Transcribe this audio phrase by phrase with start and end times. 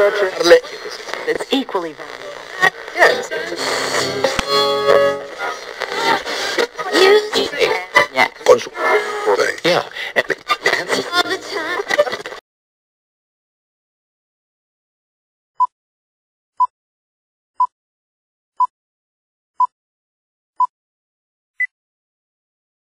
[0.00, 1.96] It's equally.
[2.94, 3.28] Yes.
[6.94, 8.28] Yeah.
[9.64, 9.82] Yeah.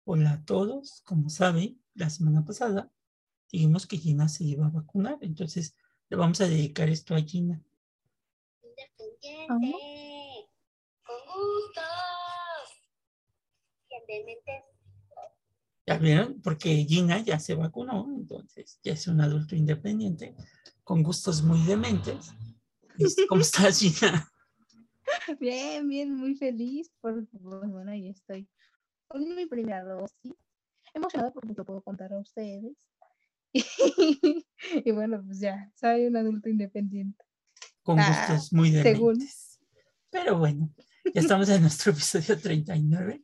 [0.06, 2.92] Hola a todos, como saben, la semana pasada
[3.52, 5.74] dijimos que Gina se iba a vacunar, entonces
[6.10, 7.62] le vamos a dedicar esto a Gina.
[8.64, 9.78] Independiente.
[11.04, 11.84] Con gustos.
[13.90, 14.64] Independiente.
[15.86, 16.42] ¿Ya vieron?
[16.42, 20.36] Porque Gina ya se vacunó, entonces ya es un adulto independiente,
[20.84, 22.32] con gustos muy dementes.
[23.00, 24.30] Este, ¿Cómo estás, Gina?
[25.40, 28.50] Bien, bien, muy feliz por, por- bueno, ahí estoy
[29.08, 30.34] con mi primera dosis.
[30.94, 32.74] Emocionada porque lo puedo contar a ustedes.
[34.86, 37.24] Y, bueno, pues ya, soy un adulto independiente.
[37.84, 39.14] Con Ah, gustos muy según.
[39.14, 39.60] dementes.
[40.10, 40.74] Pero bueno,
[41.14, 43.24] ya estamos en nuestro episodio 39,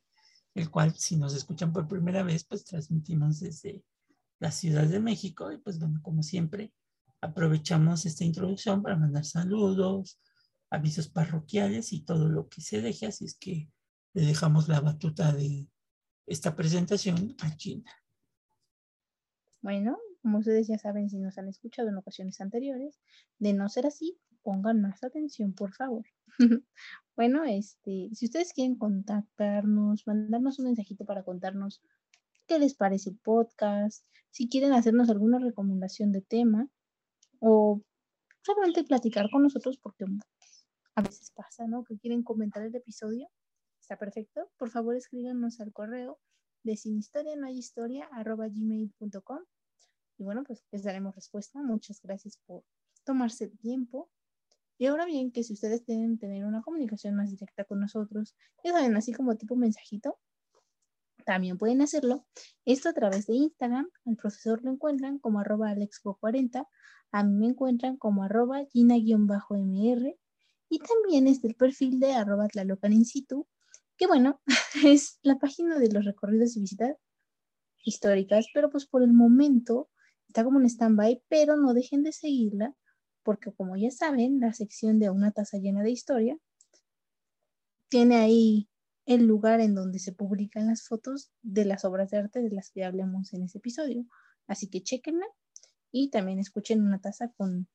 [0.54, 3.84] el cual, si nos escuchan por primera vez, pues transmitimos desde
[4.40, 5.52] la Ciudad de México.
[5.52, 6.72] Y pues bueno, como siempre,
[7.20, 10.20] aprovechamos esta introducción para mandar saludos,
[10.70, 13.08] avisos parroquiales y todo lo que se deje.
[13.08, 13.70] Así es que
[14.14, 15.68] le dejamos la batuta de
[16.28, 17.92] esta presentación a Gina.
[19.62, 23.00] Bueno, como ustedes ya saben, si nos han escuchado en ocasiones anteriores,
[23.38, 26.06] de no ser así, pongan más atención, por favor.
[27.16, 31.84] bueno, este, si ustedes quieren contactarnos, mandarnos un mensajito para contarnos
[32.48, 36.68] qué les parece el podcast, si quieren hacernos alguna recomendación de tema
[37.40, 37.82] o
[38.42, 40.06] solamente platicar con nosotros porque
[40.96, 41.84] a veces pasa, ¿no?
[41.84, 43.30] Que quieren comentar el episodio.
[43.80, 44.50] Está perfecto.
[44.58, 46.18] Por favor, escríbanos al correo
[46.64, 49.40] de sin historia no hay historia arroba gmail.com
[50.18, 51.62] y bueno, pues les daremos respuesta.
[51.62, 52.64] Muchas gracias por
[53.04, 54.10] tomarse tiempo.
[54.78, 58.72] Y ahora bien, que si ustedes quieren tener una comunicación más directa con nosotros, ya
[58.72, 60.20] saben, así como tipo mensajito,
[61.26, 62.26] también pueden hacerlo.
[62.66, 63.90] Esto a través de Instagram.
[64.06, 66.68] Al profesor lo encuentran como arroba alexgo40.
[67.12, 70.18] A mí me encuentran como arroba gina-mr.
[70.70, 73.48] Y también está el perfil de arroba tlalocan situ,
[73.96, 74.42] que bueno,
[74.84, 76.98] es la página de los recorridos y visitas
[77.84, 79.90] históricas, pero pues por el momento
[80.34, 82.74] está como en stand-by, pero no dejen de seguirla,
[83.22, 86.38] porque como ya saben, la sección de una taza llena de historia
[87.88, 88.68] tiene ahí
[89.06, 92.72] el lugar en donde se publican las fotos de las obras de arte de las
[92.72, 94.08] que hablemos en ese episodio.
[94.48, 95.28] Así que chequenla
[95.92, 97.68] y también escuchen una taza con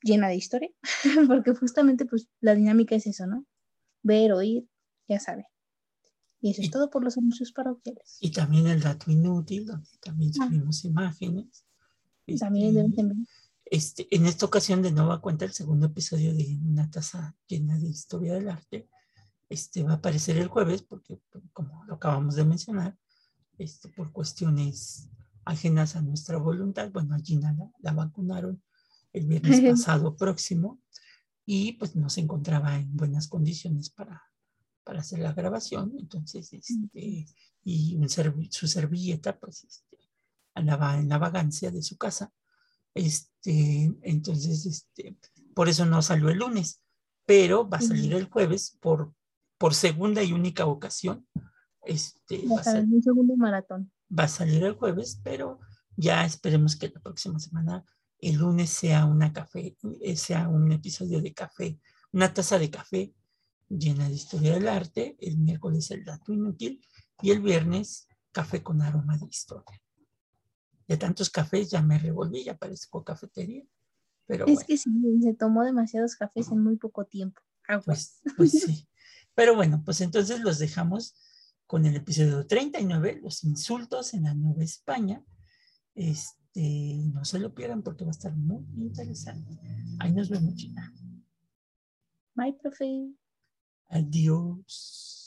[0.00, 0.70] llena de historia,
[1.28, 3.44] porque justamente pues la dinámica es eso, ¿no?
[4.02, 4.66] Ver, oír,
[5.06, 5.51] ya saben.
[6.42, 8.18] Y eso es todo por los anuncios parroquiales.
[8.20, 10.46] Y también el dato inútil, donde también Ah.
[10.46, 11.64] subimos imágenes.
[12.38, 13.28] También de Este, en vez.
[13.64, 17.88] Este, en esta ocasión, de nueva cuenta, el segundo episodio de Una taza llena de
[17.88, 18.88] historia del arte,
[19.48, 21.20] este, va a aparecer el jueves, porque
[21.52, 22.98] como lo acabamos de mencionar,
[23.58, 25.08] este, por cuestiones
[25.44, 28.62] ajenas a nuestra voluntad, bueno, a Gina la, la vacunaron
[29.12, 30.80] el viernes pasado próximo
[31.46, 34.22] y pues no se encontraba en buenas condiciones para,
[34.84, 37.26] para hacer la grabación, entonces, este,
[37.64, 39.98] y un su servilleta, pues, este,
[40.54, 42.32] andaba en la vagancia de su casa,
[42.94, 45.16] este, entonces, este,
[45.54, 46.82] por eso no salió el lunes,
[47.26, 49.14] pero va a salir el jueves por,
[49.58, 51.26] por segunda y única ocasión.
[51.84, 53.92] Este, va, a sal- saben, un segundo maratón.
[54.16, 55.60] va a salir el jueves, pero
[55.96, 57.84] ya esperemos que la próxima semana,
[58.18, 61.78] el lunes, sea una café, eh, sea un episodio de café,
[62.12, 63.12] una taza de café
[63.78, 66.80] llena de historia del arte, el miércoles el dato inútil
[67.20, 69.80] y el viernes café con aroma de historia.
[70.86, 73.64] De tantos cafés ya me revolví, ya parezco cafetería,
[74.26, 74.66] pero Es bueno.
[74.66, 74.90] que sí,
[75.22, 77.40] se tomó demasiados cafés en muy poco tiempo.
[77.66, 78.20] Aguas.
[78.36, 78.88] Pues, pues sí.
[79.34, 81.14] Pero bueno, pues entonces los dejamos
[81.66, 85.24] con el episodio 39, los insultos en la Nueva España.
[85.94, 89.58] Este, no se lo pierdan porque va a estar muy interesante.
[90.00, 90.92] Ahí nos vemos, China.
[92.34, 93.14] Bye, profe.
[93.92, 95.21] Adios.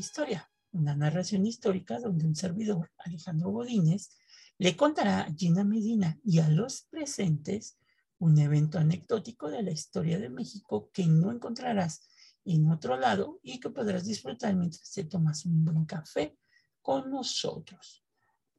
[0.00, 4.16] Historia, una narración histórica donde un servidor, Alejandro Godínez,
[4.56, 7.76] le contará a Gina Medina y a los presentes
[8.18, 12.08] un evento anecdótico de la historia de México que no encontrarás
[12.46, 16.34] en otro lado y que podrás disfrutar mientras te tomas un buen café
[16.80, 18.02] con nosotros.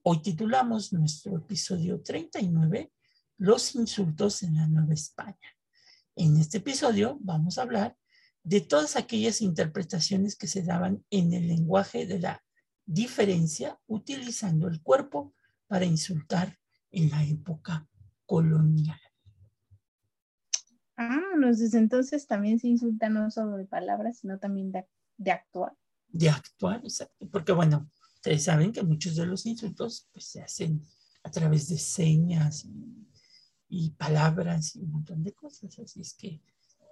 [0.03, 2.93] Hoy titulamos nuestro episodio 39,
[3.39, 5.57] Los insultos en la Nueva España.
[6.15, 7.97] En este episodio vamos a hablar
[8.43, 12.43] de todas aquellas interpretaciones que se daban en el lenguaje de la
[12.85, 15.33] diferencia utilizando el cuerpo
[15.67, 16.57] para insultar
[16.91, 17.87] en la época
[18.25, 18.99] colonial.
[20.97, 24.85] Ah, desde entonces también se insulta no solo de palabras, sino también de,
[25.17, 25.73] de actuar.
[26.07, 27.29] De actuar, exacto.
[27.29, 30.81] Porque bueno, ustedes saben que muchos de los insultos pues, se hacen
[31.23, 32.67] a través de señas
[33.67, 35.77] y, palabras y un montón de cosas.
[35.79, 36.41] Así es que,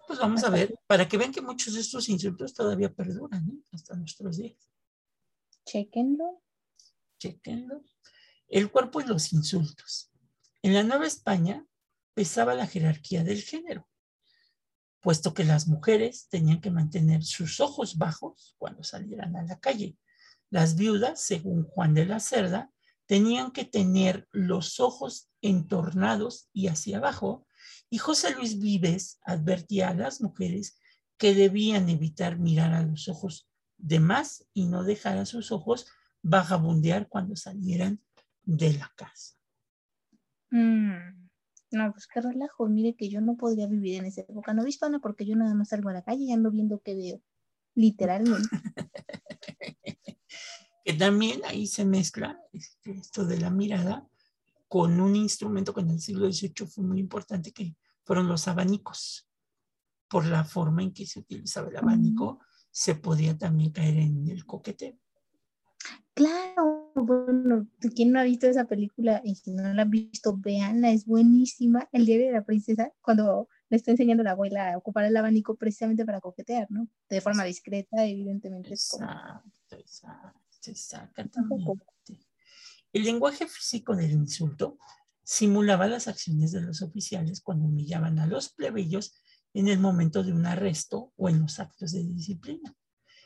[0.10, 3.62] pues vamos a ver, para que vean que muchos de estos insultos todavía perduran ¿eh?
[3.72, 4.58] hasta nuestros días.
[5.68, 6.42] Chequenlo.
[7.20, 7.84] Chequenlo.
[8.48, 10.10] El cuerpo y los insultos.
[10.64, 11.64] En la Nueva España
[12.16, 13.88] pesaba la jerarquía del género,
[15.00, 19.96] puesto que las mujeres tenían que mantener sus ojos bajos cuando salieran a la calle.
[20.50, 22.72] Las viudas, según Juan de la Cerda,
[23.06, 27.46] tenían que tener los ojos entornados y hacia abajo,
[27.90, 30.80] y José Luis Vives advertía a las mujeres
[31.18, 35.88] que debían evitar mirar a los ojos de más y no dejar a sus ojos
[36.22, 38.02] vagabundear cuando salieran
[38.44, 39.36] de la casa.
[40.52, 41.30] Mm,
[41.72, 42.68] no, pues qué relajo.
[42.68, 45.70] Mire que yo no podría vivir en esa época no hispana porque yo nada más
[45.70, 47.22] salgo a la calle y ando viendo qué veo.
[47.76, 48.50] Literalmente.
[50.86, 54.08] que también ahí se mezcla este, esto de la mirada
[54.70, 57.76] con un instrumento que en el siglo XVIII fue muy importante, que
[58.06, 59.28] fueron los abanicos.
[60.08, 62.40] Por la forma en que se utilizaba el abanico,
[62.72, 64.98] se podía también caer en el coqueteo.
[66.14, 69.22] Claro, bueno, ¿quién no ha visto esa película?
[69.24, 71.88] Y si no la han visto, véanla, es buenísima.
[71.92, 75.16] El diario de la princesa, cuando le está enseñando a la abuela a ocupar el
[75.16, 76.88] abanico precisamente para coquetear, ¿no?
[77.10, 78.70] De forma discreta, evidentemente.
[78.70, 81.40] Exacto, exacto, exactamente.
[82.92, 84.80] El lenguaje físico del insulto
[85.24, 89.14] simulaba las acciones de los oficiales cuando humillaban a los plebeyos
[89.54, 92.76] en el momento de un arresto o en los actos de disciplina.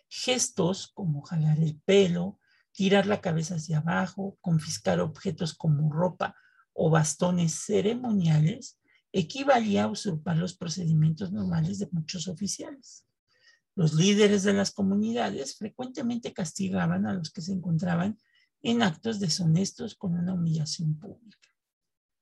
[0.09, 2.39] Gestos como jalar el pelo,
[2.73, 6.35] tirar la cabeza hacia abajo, confiscar objetos como ropa
[6.73, 8.79] o bastones ceremoniales,
[9.13, 13.05] equivalía a usurpar los procedimientos normales de muchos oficiales.
[13.75, 18.17] Los líderes de las comunidades frecuentemente castigaban a los que se encontraban
[18.63, 21.49] en actos deshonestos con una humillación pública.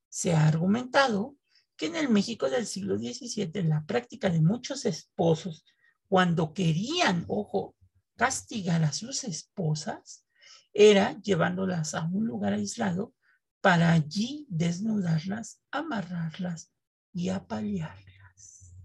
[0.10, 1.38] Se ha argumentado
[1.78, 5.66] que en el México del siglo XVII la práctica de muchos esposos,
[6.10, 7.76] cuando querían, ojo,
[8.18, 10.28] castigar a sus esposas,
[10.74, 13.14] era llevándolas a un lugar aislado
[13.62, 16.74] para allí desnudarlas, amarrarlas
[17.14, 18.76] y apalearlas.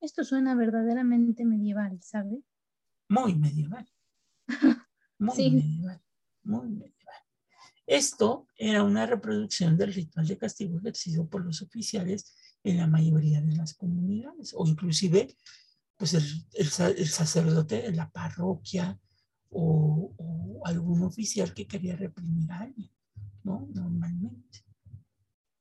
[0.00, 2.42] Esto suena verdaderamente medieval, ¿sabe?
[3.08, 3.88] Muy medieval.
[5.18, 6.02] Muy medieval.
[6.44, 7.14] Muy medieval.
[7.86, 12.34] Esto era una reproducción del ritual de castigo ejercido por los oficiales
[12.64, 15.36] en la mayoría de las comunidades, o inclusive
[15.96, 18.98] pues el, sacerdote de la parroquia
[19.50, 20.12] o,
[20.64, 22.90] algún oficial que quería reprimir a alguien,
[23.44, 23.68] ¿no?
[23.74, 24.64] Normalmente.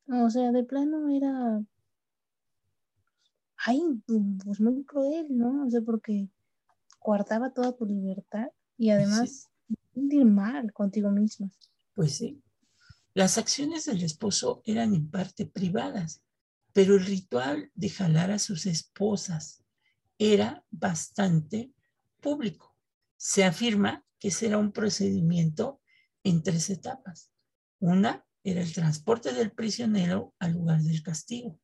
[0.07, 1.63] O sea, de plano era,
[3.57, 3.81] ay,
[4.45, 5.65] pues muy cruel, ¿no?
[5.65, 6.29] O sea, porque
[6.99, 8.47] guardaba toda tu libertad
[8.77, 9.50] y además
[9.93, 11.51] sentir mal contigo misma.
[11.93, 12.41] Pues sí.
[13.13, 16.21] Las acciones del esposo eran en parte privadas,
[16.73, 19.63] pero el ritual de jalar a sus esposas
[20.17, 21.73] era bastante
[22.21, 22.75] público.
[23.17, 25.81] Se afirma que será un procedimiento
[26.23, 27.31] en tres etapas.
[27.79, 31.59] Una era el transporte del prisionero al lugar del castigo.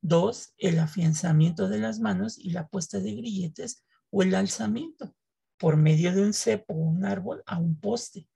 [0.00, 5.14] Dos, el afianzamiento de las manos y la puesta de grilletes o el alzamiento
[5.58, 8.28] por medio de un cepo o un árbol a un poste.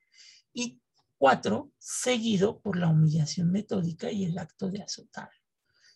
[0.53, 0.83] Y
[1.23, 5.31] Cuatro, seguido por la humillación metódica y el acto de azotar.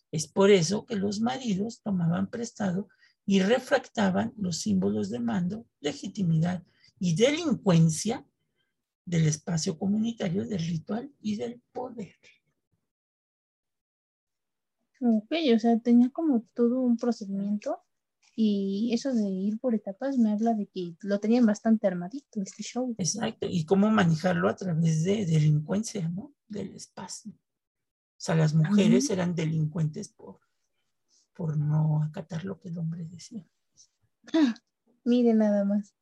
[0.09, 2.87] Es por eso que los maridos tomaban prestado
[3.25, 6.63] y refractaban los símbolos de mando, legitimidad
[6.97, 8.25] y delincuencia
[9.03, 12.15] del espacio comunitario, del ritual y del poder.
[15.01, 17.81] Ok, o sea, tenía como todo un procedimiento
[18.39, 22.61] y eso de ir por etapas me habla de que lo tenían bastante armadito este
[22.61, 22.93] show.
[22.99, 26.35] Exacto, y cómo manejarlo a través de delincuencia, ¿no?
[26.47, 27.31] Del espacio.
[27.31, 30.39] O sea, las mujeres eran delincuentes por,
[31.33, 33.43] por no acatar lo que el hombre decía.
[35.03, 35.95] mire nada más.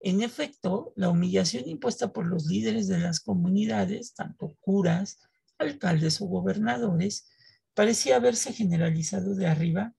[0.00, 5.20] En efecto, la humillación impuesta por los líderes de las comunidades, tanto curas,
[5.58, 7.28] alcaldes o gobernadores,
[7.74, 9.94] parecía haberse generalizado de arriba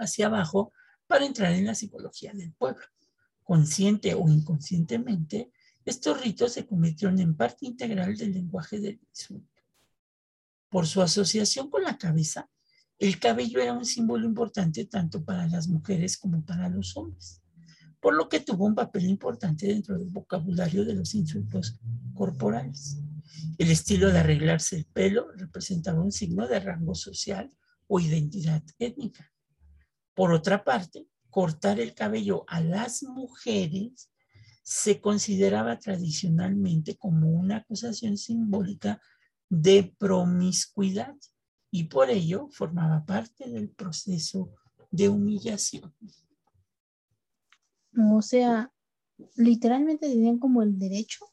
[0.00, 0.72] hacia abajo
[1.06, 2.84] para entrar en la psicología del pueblo.
[3.42, 5.50] Consciente o inconscientemente,
[5.84, 9.62] estos ritos se convirtieron en parte integral del lenguaje del insulto.
[10.68, 12.48] Por su asociación con la cabeza,
[12.98, 17.42] el cabello era un símbolo importante tanto para las mujeres como para los hombres,
[17.98, 21.80] por lo que tuvo un papel importante dentro del vocabulario de los insultos
[22.14, 22.98] corporales.
[23.58, 27.50] El estilo de arreglarse el pelo representaba un signo de rango social
[27.88, 29.32] o identidad étnica.
[30.20, 34.10] Por otra parte, cortar el cabello a las mujeres
[34.62, 39.00] se consideraba tradicionalmente como una acusación simbólica
[39.48, 41.16] de promiscuidad
[41.70, 44.54] y por ello formaba parte del proceso
[44.90, 45.94] de humillación.
[48.12, 48.70] O sea,
[49.36, 51.24] literalmente tenían como el derecho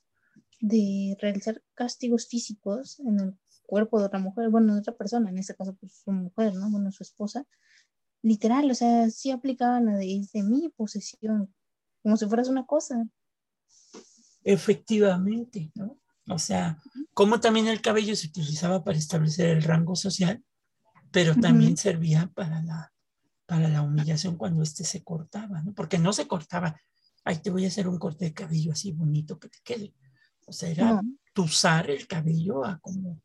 [0.61, 5.39] de realizar castigos físicos en el cuerpo de otra mujer, bueno, de otra persona, en
[5.39, 6.71] este caso pues su mujer, ¿no?
[6.71, 7.45] Bueno, su esposa.
[8.21, 11.53] Literal, o sea, sí aplicaban la de, de mi posesión,
[12.01, 13.07] como si fueras una cosa.
[14.43, 15.99] Efectivamente, ¿no?
[16.29, 16.81] O sea,
[17.13, 20.43] como también el cabello se utilizaba para establecer el rango social,
[21.11, 22.91] pero también servía para la,
[23.45, 25.73] para la humillación cuando éste se cortaba, ¿no?
[25.73, 26.79] Porque no se cortaba,
[27.23, 29.93] ay, te voy a hacer un corte de cabello así bonito que te quede.
[30.45, 31.01] O sea, era
[31.37, 33.21] usar el cabello a como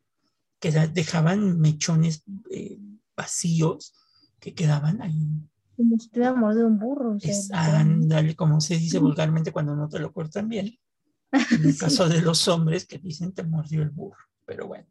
[0.60, 2.78] que dejaban mechones eh,
[3.16, 3.94] vacíos
[4.42, 5.48] que quedaban ahí.
[5.76, 7.16] Como si tuviera de un burro.
[7.52, 10.76] ándale, como se dice vulgarmente cuando no te lo cortan bien.
[11.52, 14.86] En el caso de los hombres que dicen te mordió el burro, pero bueno.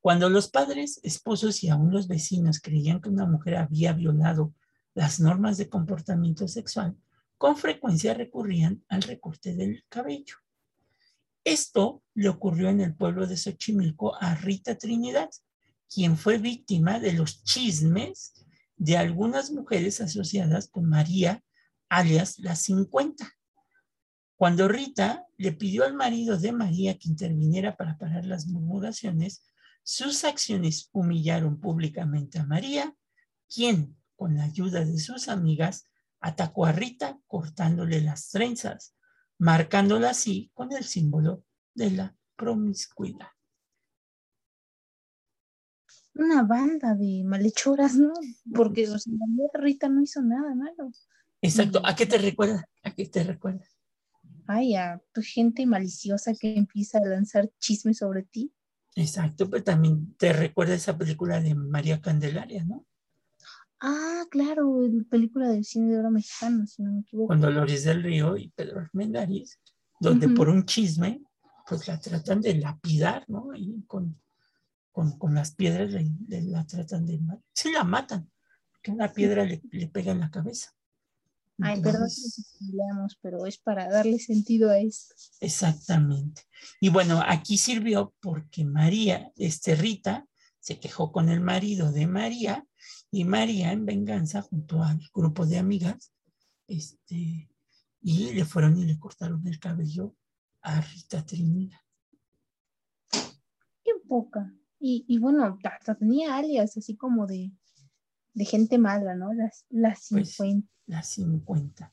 [0.00, 4.54] Cuando los padres, esposos y aún los vecinos creían que una mujer había violado
[4.94, 6.96] las normas de comportamiento sexual,
[7.36, 10.36] con frecuencia recurrían al recorte del cabello.
[11.44, 15.28] Esto le ocurrió en el pueblo de Xochimilco a Rita Trinidad,
[15.92, 18.32] quien fue víctima de los chismes
[18.76, 21.42] de algunas mujeres asociadas con María,
[21.88, 23.28] alias las 50.
[24.36, 29.44] Cuando Rita le pidió al marido de María que interviniera para parar las murmuraciones,
[29.82, 32.94] sus acciones humillaron públicamente a María,
[33.52, 35.86] quien, con la ayuda de sus amigas,
[36.20, 38.94] atacó a Rita cortándole las trenzas,
[39.38, 43.28] marcándola así con el símbolo de la promiscuidad.
[46.18, 48.12] Una banda de malhechoras, ¿no?
[48.54, 49.14] Porque o sea,
[49.54, 50.92] Rita no hizo nada malo.
[51.40, 51.80] Exacto.
[51.84, 52.68] ¿A qué te recuerda?
[52.82, 53.64] ¿A qué te recuerda?
[54.48, 58.50] ay, a tu gente maliciosa que empieza a lanzar chismes sobre ti.
[58.96, 62.84] Exacto, pero también te recuerda esa película de María Candelaria, ¿no?
[63.78, 67.28] Ah, claro, película del cine de oro mexicano, si no me equivoco.
[67.28, 69.60] Con Dolores del Río y Pedro Armendáriz,
[70.00, 71.22] donde por un chisme,
[71.68, 73.54] pues la tratan de lapidar, ¿no?
[73.54, 74.18] Y con,
[75.18, 75.92] con, las piedras
[76.28, 77.20] la tratan de...
[77.52, 78.30] Sí, la matan,
[78.82, 80.72] que una piedra le, le pega en la cabeza.
[81.60, 82.08] Ay, perdón
[82.72, 85.14] leamos, pero es para darle sentido a esto.
[85.40, 86.42] Exactamente.
[86.80, 90.26] Y bueno, aquí sirvió porque María, este Rita,
[90.60, 92.64] se quejó con el marido de María
[93.10, 96.12] y María en venganza junto al grupo de amigas,
[96.66, 97.50] este,
[98.02, 100.14] y le fueron y le cortaron el cabello
[100.60, 101.80] a Rita Trinidad.
[103.10, 104.52] Qué poca.
[104.80, 107.50] Y, y bueno, hasta tenía alias así como de,
[108.34, 109.32] de gente mala, ¿no?
[109.32, 110.36] Las, las 50.
[110.38, 111.92] Pues, las 50.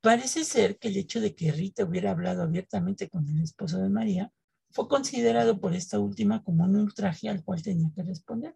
[0.00, 3.88] Parece ser que el hecho de que Rita hubiera hablado abiertamente con el esposo de
[3.88, 4.32] María
[4.70, 8.54] fue considerado por esta última como un ultraje al cual tenía que responder.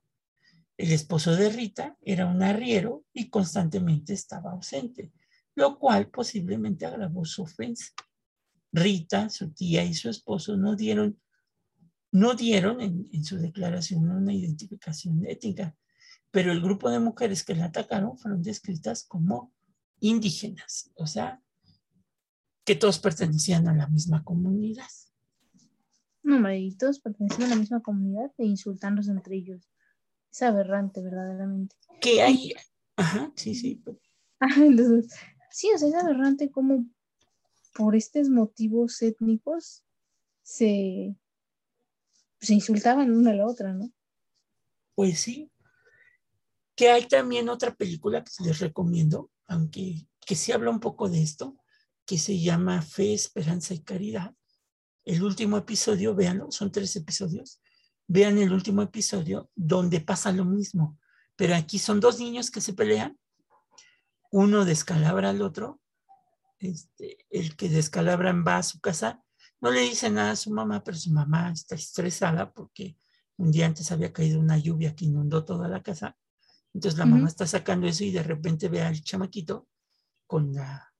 [0.76, 5.10] El esposo de Rita era un arriero y constantemente estaba ausente,
[5.54, 7.92] lo cual posiblemente agravó su ofensa.
[8.72, 11.20] Rita, su tía y su esposo no dieron,
[12.12, 15.76] no dieron en, en su declaración una identificación étnica,
[16.30, 19.52] pero el grupo de mujeres que la atacaron fueron descritas como
[20.00, 21.42] indígenas, o sea,
[22.64, 24.86] que todos pertenecían a la misma comunidad.
[26.22, 29.68] No, y todos pertenecían a la misma comunidad e insultándose entre ellos.
[30.30, 31.76] Es aberrante, verdaderamente.
[32.00, 32.52] Que hay,
[32.96, 33.82] ajá, sí, sí.
[35.50, 36.86] sí, o sea, es aberrante como
[37.74, 39.84] por estos motivos étnicos
[40.42, 41.16] se,
[42.40, 43.92] se insultaban una a la otra, ¿no?
[44.94, 45.50] Pues sí,
[46.74, 51.22] que hay también otra película que les recomiendo, aunque que sí habla un poco de
[51.22, 51.56] esto,
[52.06, 54.34] que se llama Fe, Esperanza y Caridad.
[55.04, 57.60] El último episodio, véanlo, son tres episodios.
[58.06, 60.98] Vean el último episodio donde pasa lo mismo,
[61.36, 63.18] pero aquí son dos niños que se pelean.
[64.30, 65.80] Uno descalabra al otro.
[66.58, 69.22] Este, el que descalabran va a su casa.
[69.60, 72.96] No le dice nada a su mamá, pero su mamá está estresada porque
[73.36, 76.16] un día antes había caído una lluvia que inundó toda la casa.
[76.72, 79.68] Entonces la mamá está sacando eso y de repente ve al chamaquito
[80.26, 80.90] con la,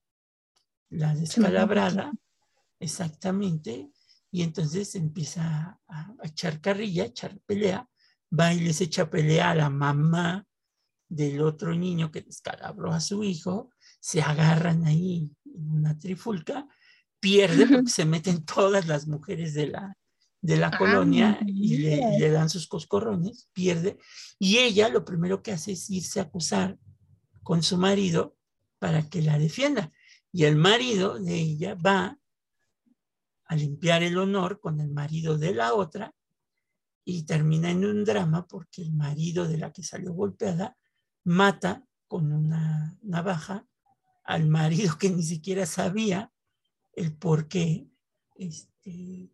[0.89, 2.11] la descalabrada,
[2.79, 3.91] exactamente,
[4.31, 7.87] y entonces empieza a, echar carrilla, a echar pelea,
[8.37, 10.45] va y les echa pelea a la mamá
[11.07, 16.67] del otro niño que descalabró a su hijo, se agarran ahí en una trifulca,
[17.21, 19.97] pierde porque se meten todas las mujeres de la,
[20.41, 23.97] de la colonia y le, dan sus coscorrones, pierde,
[24.37, 26.77] y ella lo primero que hace es irse a acusar
[27.43, 28.35] con su marido
[28.79, 29.91] para que la defienda.
[30.33, 32.17] Y el marido de ella va
[33.45, 36.15] a limpiar el honor con el marido de la otra
[37.03, 40.77] y termina en un drama porque el marido de la que salió golpeada
[41.23, 43.67] mata con una navaja
[44.23, 46.30] al marido que ni siquiera sabía
[46.93, 47.87] el por qué
[48.35, 49.31] este,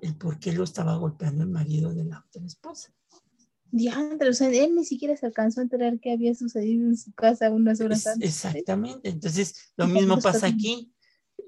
[0.00, 2.94] el por qué lo estaba golpeando el marido de la otra esposa.
[3.70, 7.12] Diantre, o sea, él ni siquiera se alcanzó a enterar qué había sucedido en su
[7.12, 8.28] casa unas horas antes.
[8.28, 10.92] Exactamente, entonces lo mismo pasa aquí.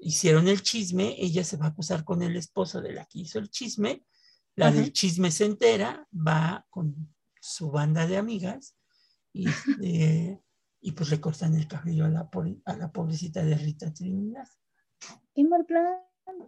[0.01, 3.39] Hicieron el chisme, ella se va a acusar con el esposo de la que hizo
[3.39, 4.03] el chisme,
[4.55, 8.75] la del chisme se entera, va con su banda de amigas
[9.31, 10.41] y, este,
[10.81, 12.29] y pues le cortan el cabello a la,
[12.65, 14.47] a la pobrecita de Rita Trinidad.
[15.37, 16.01] Qué mal plan.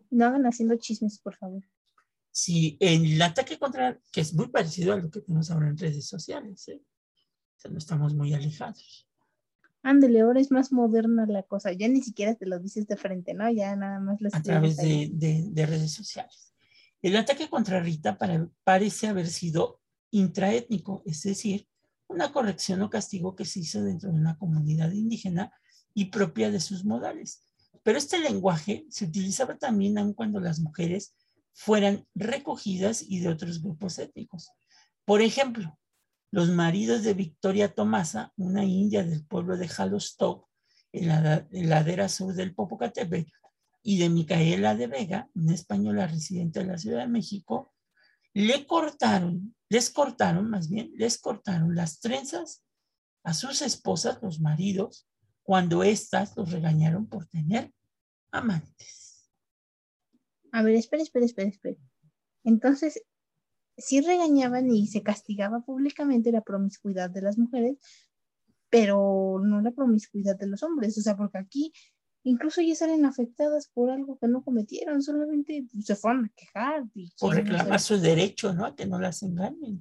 [0.10, 1.64] No hagan haciendo chismes, por favor
[2.48, 6.08] en el ataque contra, que es muy parecido a lo que tenemos ahora en redes
[6.08, 6.82] sociales, ¿eh?
[6.82, 9.08] o sea, no estamos muy alejados.
[9.82, 13.34] Ándele, ahora es más moderna la cosa, ya ni siquiera te lo dices de frente,
[13.34, 13.50] ¿no?
[13.50, 16.54] Ya nada más lo A través de, de, redes sociales.
[17.02, 18.18] El ataque contra Rita
[18.64, 19.82] parece haber sido
[20.12, 21.68] intraétnico, es decir,
[22.08, 25.54] una corrección o castigo que se hizo dentro de una comunidad indígena
[25.94, 27.49] y propia de sus modales.
[27.84, 31.16] Pero este lenguaje se utilizaba también aun cuando las mujeres
[31.54, 34.52] fueran recogidas y de otros grupos étnicos.
[35.06, 35.78] Por ejemplo,
[36.32, 40.48] los maridos de Victoria Tomasa, una india del pueblo de Jalostock,
[40.92, 43.32] en la ladera sur del Popocatépetl,
[43.82, 47.74] y de Micaela de Vega, una española residente de la Ciudad de México,
[48.34, 52.64] le cortaron, les cortaron, más bien, les cortaron las trenzas
[53.24, 55.09] a sus esposas, los maridos,
[55.50, 57.74] cuando éstas los regañaron por tener
[58.30, 59.32] amantes.
[60.52, 61.76] A ver, espera, espera, espera, espera.
[62.44, 63.04] Entonces,
[63.76, 67.78] sí regañaban y se castigaba públicamente la promiscuidad de las mujeres,
[68.70, 70.96] pero no la promiscuidad de los hombres.
[71.00, 71.74] O sea, porque aquí
[72.22, 76.84] incluso ya salen afectadas por algo que no cometieron, solamente se fueron a quejar.
[77.20, 78.68] por reclamar su derecho, ¿no?
[78.68, 79.80] A que no las engañen.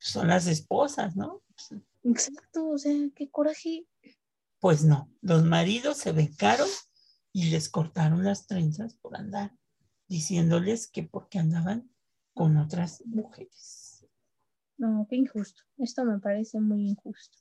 [0.00, 1.44] Son las esposas, ¿no?
[2.02, 3.86] Exacto, o sea, qué coraje.
[4.66, 6.66] Pues no, los maridos se vengaron
[7.32, 9.56] y les cortaron las trenzas por andar
[10.08, 11.88] diciéndoles que porque andaban
[12.34, 14.04] con otras mujeres.
[14.76, 15.62] No, qué injusto.
[15.78, 17.38] Esto me parece muy injusto.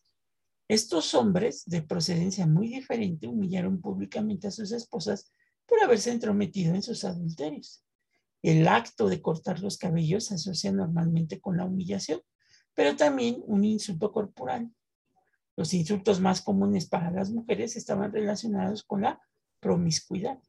[0.68, 5.32] Estos hombres de procedencia muy diferente humillaron públicamente a sus esposas
[5.66, 7.84] por haberse entrometido en sus adulterios.
[8.44, 12.22] El acto de cortar los cabellos se asocia normalmente con la humillación,
[12.76, 14.70] pero también un insulto corporal.
[15.56, 19.22] Los insultos más comunes para las mujeres estaban relacionados con la
[19.60, 20.40] promiscuidad.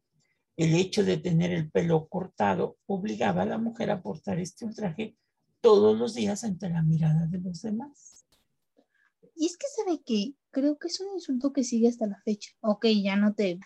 [0.57, 5.17] El hecho de tener el pelo cortado obligaba a la mujer a portar este ultraje
[5.61, 8.27] todos los días ante la mirada de los demás.
[9.35, 12.53] Y es que sabe que creo que es un insulto que sigue hasta la fecha.
[12.61, 13.61] Ok, ya no te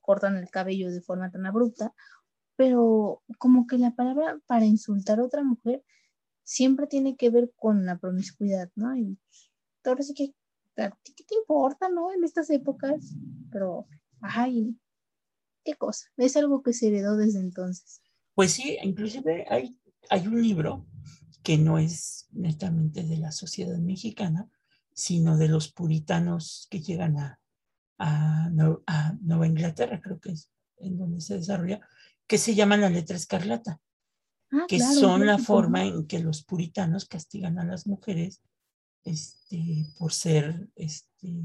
[0.00, 1.94] cortan el cabello de forma tan abrupta,
[2.56, 5.84] pero como que la palabra para insultar a otra mujer
[6.42, 8.96] siempre tiene que ver con la promiscuidad, ¿no?
[8.96, 9.18] Y
[9.84, 10.34] ahora sí que,
[10.74, 12.12] ¿qué te importa, no?
[12.12, 13.14] En estas épocas,
[13.50, 13.86] pero,
[14.20, 14.76] ay,
[15.64, 16.08] qué cosa.
[16.16, 18.02] Es algo que se heredó desde entonces.
[18.34, 19.78] Pues sí, inclusive hay,
[20.10, 20.86] hay un libro
[21.42, 24.48] que no es netamente de la sociedad mexicana,
[24.92, 27.40] sino de los puritanos que llegan a,
[27.98, 28.50] a,
[29.20, 31.80] Nueva Inglaterra, creo que es en donde se desarrolla,
[32.26, 33.80] que se llama la letra escarlata,
[34.52, 38.42] ah, que son la forma en que los puritanos castigan a las mujeres
[39.04, 41.42] este, por ser, este,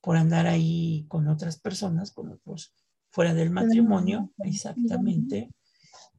[0.00, 2.74] por andar ahí con otras personas, con otros
[3.10, 5.50] fuera del matrimonio, exactamente,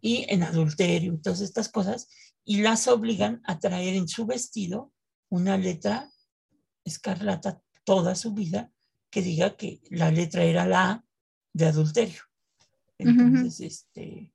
[0.01, 2.09] y en adulterio, todas estas cosas,
[2.43, 4.91] y las obligan a traer en su vestido
[5.29, 6.11] una letra
[6.83, 8.71] escarlata toda su vida
[9.09, 11.05] que diga que la letra era la A
[11.53, 12.23] de adulterio.
[12.97, 14.33] Entonces, este,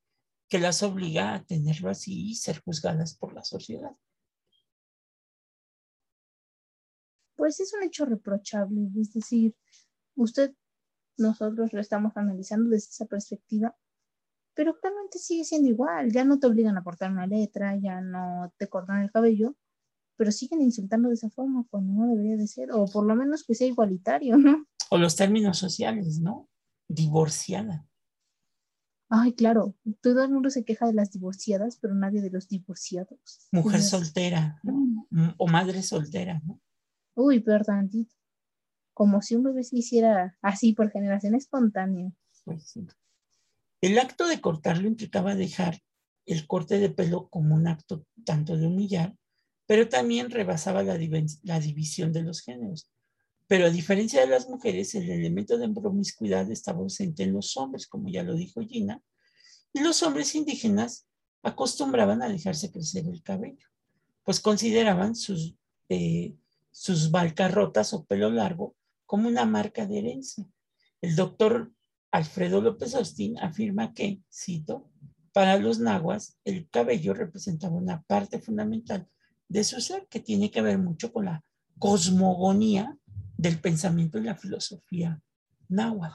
[0.49, 3.93] que las obliga a tenerlo así y ser juzgadas por la sociedad.
[7.37, 9.55] Pues es un hecho reprochable, es decir,
[10.17, 10.55] usted
[11.19, 13.77] nosotros lo estamos analizando desde esa perspectiva,
[14.55, 18.53] pero actualmente sigue siendo igual, ya no te obligan a cortar una letra, ya no
[18.57, 19.55] te cortan el cabello,
[20.17, 23.45] pero siguen insultando de esa forma cuando no debería de ser, o por lo menos
[23.45, 24.67] que sea igualitario, ¿no?
[24.91, 26.49] O los términos sociales, ¿no?
[26.89, 27.87] Divorciada.
[29.09, 33.49] Ay, claro, todo el mundo se queja de las divorciadas, pero nadie de los divorciados.
[33.53, 35.07] Mujer soltera ¿no?
[35.11, 36.61] Mm, o madre soltera, ¿no?
[37.17, 38.15] Uy, peor tantito.
[38.95, 42.13] Como si un bebé se hiciera así por generación espontánea.
[42.45, 42.75] Pues.
[43.81, 45.81] El acto de cortarlo implicaba dejar
[46.27, 49.17] el corte de pelo como un acto tanto de humillar,
[49.67, 52.89] pero también rebasaba la división de los géneros.
[53.47, 57.87] Pero a diferencia de las mujeres, el elemento de promiscuidad estaba ausente en los hombres,
[57.87, 59.03] como ya lo dijo Gina,
[59.73, 61.07] y los hombres indígenas
[61.43, 63.69] acostumbraban a dejarse crecer el cabello,
[64.25, 65.55] pues consideraban sus,
[65.89, 66.35] eh,
[66.79, 70.45] sus balcarrotas o pelo largo como una marca de herencia.
[71.01, 71.73] El doctor
[72.11, 74.91] Alfredo López Austin afirma que, cito,
[75.33, 79.09] para los nahuas el cabello representaba una parte fundamental
[79.49, 81.43] de su ser que tiene que ver mucho con la
[81.79, 82.99] cosmogonía
[83.39, 85.19] del pensamiento y la filosofía
[85.71, 86.15] náhuatl.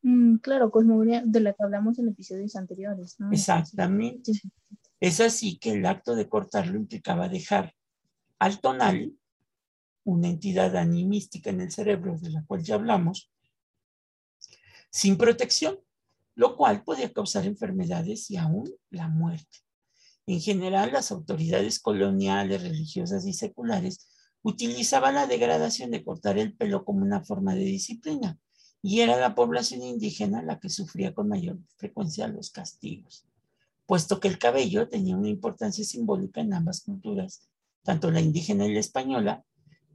[0.00, 3.30] Mm, claro, cosmogonía de la que hablamos en episodios anteriores, ¿no?
[3.32, 4.32] Exactamente.
[4.32, 4.50] Sí.
[4.98, 7.74] Es así que el acto de cortarlo implicaba dejar
[8.38, 9.12] al tonal,
[10.04, 13.30] una entidad animística en el cerebro de la cual ya hablamos,
[14.90, 15.78] sin protección,
[16.34, 19.58] lo cual podía causar enfermedades y aún la muerte.
[20.26, 24.08] En general, las autoridades coloniales, religiosas y seculares
[24.42, 28.38] utilizaban la degradación de cortar el pelo como una forma de disciplina
[28.82, 33.26] y era la población indígena la que sufría con mayor frecuencia los castigos,
[33.86, 37.48] puesto que el cabello tenía una importancia simbólica en ambas culturas,
[37.88, 39.46] tanto la indígena y la española,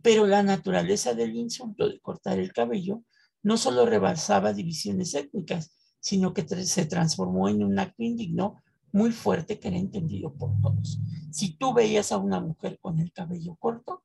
[0.02, 3.04] pero la naturaleza del insulto de cortar el cabello
[3.44, 9.60] no solo rebasaba divisiones étnicas, sino que se transformó en un acto indigno muy fuerte
[9.60, 10.98] que era entendido por todos.
[11.32, 14.04] Si tú veías a una mujer con el cabello corto,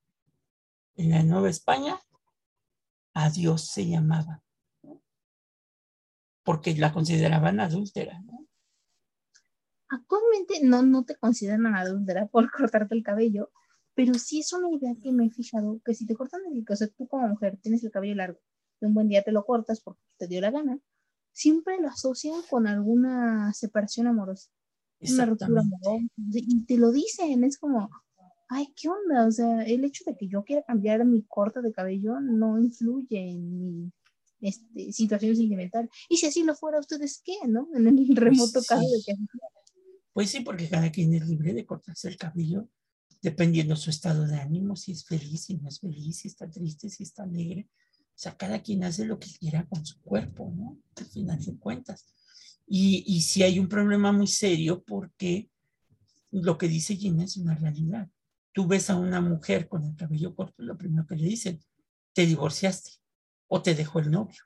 [0.96, 1.98] en la Nueva España,
[3.14, 4.42] adiós se llamaba,
[6.42, 8.20] porque la consideraban adúltera.
[8.20, 8.46] ¿no?
[9.88, 13.50] Actualmente no, no te consideran adúltera por cortarte el cabello,
[13.98, 16.72] pero sí es una idea que me he fijado, que si te cortan el cabello,
[16.72, 18.38] o sea, tú como mujer tienes el cabello largo,
[18.80, 20.78] y un buen día te lo cortas porque te dio la gana,
[21.32, 24.50] siempre lo asocian con alguna separación amorosa,
[25.00, 27.90] una ruptura amorosa, y te lo dicen, es como,
[28.48, 29.26] ay, ¿qué onda?
[29.26, 33.30] O sea, el hecho de que yo quiera cambiar mi corte de cabello no influye
[33.30, 33.92] en mi
[34.42, 35.90] este, situación sentimental.
[36.08, 37.68] Y si así lo fuera, ¿ustedes qué, no?
[37.74, 39.06] En el remoto caso de sí.
[39.06, 39.46] que así fuera.
[40.12, 42.68] Pues sí, porque cada quien es libre de cortarse el cabello
[43.20, 46.88] dependiendo su estado de ánimo, si es feliz, si no es feliz, si está triste,
[46.88, 47.68] si está alegre.
[48.08, 50.78] O sea, cada quien hace lo que quiera con su cuerpo, ¿no?
[50.96, 52.06] Al final de cuentas.
[52.66, 55.50] Y, y sí hay un problema muy serio porque
[56.30, 58.08] lo que dice Gina es una realidad.
[58.52, 61.60] Tú ves a una mujer con el cabello corto, lo primero que le dicen,
[62.12, 62.90] te divorciaste
[63.46, 64.42] o te dejó el novio.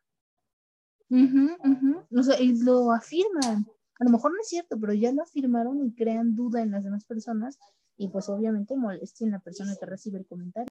[2.22, 3.66] Sea, y lo afirman.
[3.98, 6.84] A lo mejor no es cierto, pero ya lo afirmaron y crean duda en las
[6.84, 7.58] demás personas
[7.96, 10.68] y pues obviamente molestia en la persona que recibe el comentario.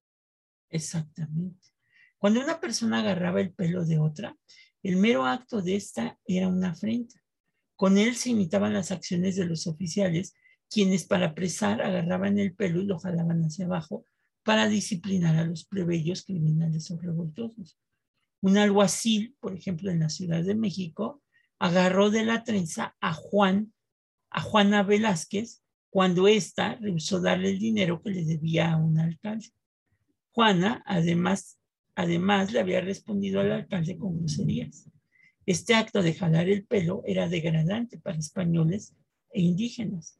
[0.69, 1.67] Exactamente.
[2.17, 4.37] Cuando una persona agarraba el pelo de otra,
[4.83, 7.21] el mero acto de esta era una afrenta.
[7.75, 10.35] Con él se imitaban las acciones de los oficiales,
[10.69, 14.05] quienes para apresar agarraban el pelo y lo jalaban hacia abajo
[14.43, 17.77] para disciplinar a los plebeyos criminales o revoltosos.
[18.41, 21.21] Un alguacil, por ejemplo, en la Ciudad de México,
[21.59, 23.73] agarró de la trenza a Juan,
[24.31, 29.49] a Juana Velázquez, cuando ésta rehusó darle el dinero que le debía a un alcalde.
[30.31, 31.59] Juana, además,
[31.95, 34.89] además, le había respondido al alcalde con groserías.
[35.45, 38.95] Este acto de jalar el pelo era degradante para españoles
[39.33, 40.17] e indígenas.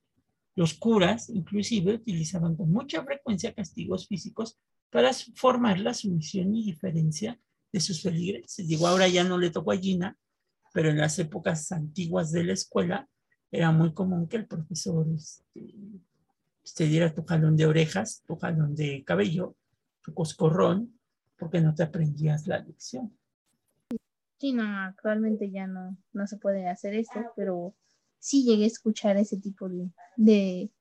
[0.56, 7.40] Los curas, inclusive, utilizaban con mucha frecuencia castigos físicos para formar la sumisión y diferencia
[7.72, 8.68] de sus feligreses.
[8.68, 10.18] Digo, ahora ya no le tocó a Gina,
[10.74, 13.08] pero en las épocas antiguas de la escuela
[13.52, 15.74] era muy común que el profesor este,
[16.76, 19.56] te diera tu jalón de orejas, tu jalón de cabello,
[20.02, 20.98] tu coscorrón,
[21.38, 23.18] porque no te aprendías la lección.
[24.40, 27.76] Sí, no, actualmente ya no, no se puede hacer esto, pero
[28.20, 30.72] sí llegué a escuchar ese tipo de, de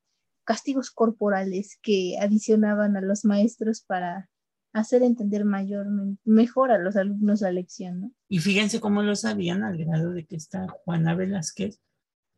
[0.45, 4.31] castigos corporales que adicionaban a los maestros para
[4.73, 5.87] hacer entender mayor,
[6.25, 8.13] mejor a los alumnos la lección, ¿no?
[8.29, 11.81] Y fíjense cómo lo sabían al grado de que esta Juana Velázquez,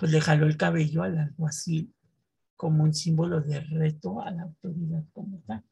[0.02, 1.94] pues le jaló el cabello al alguacil
[2.56, 5.62] como un símbolo de reto a la autoridad como tal.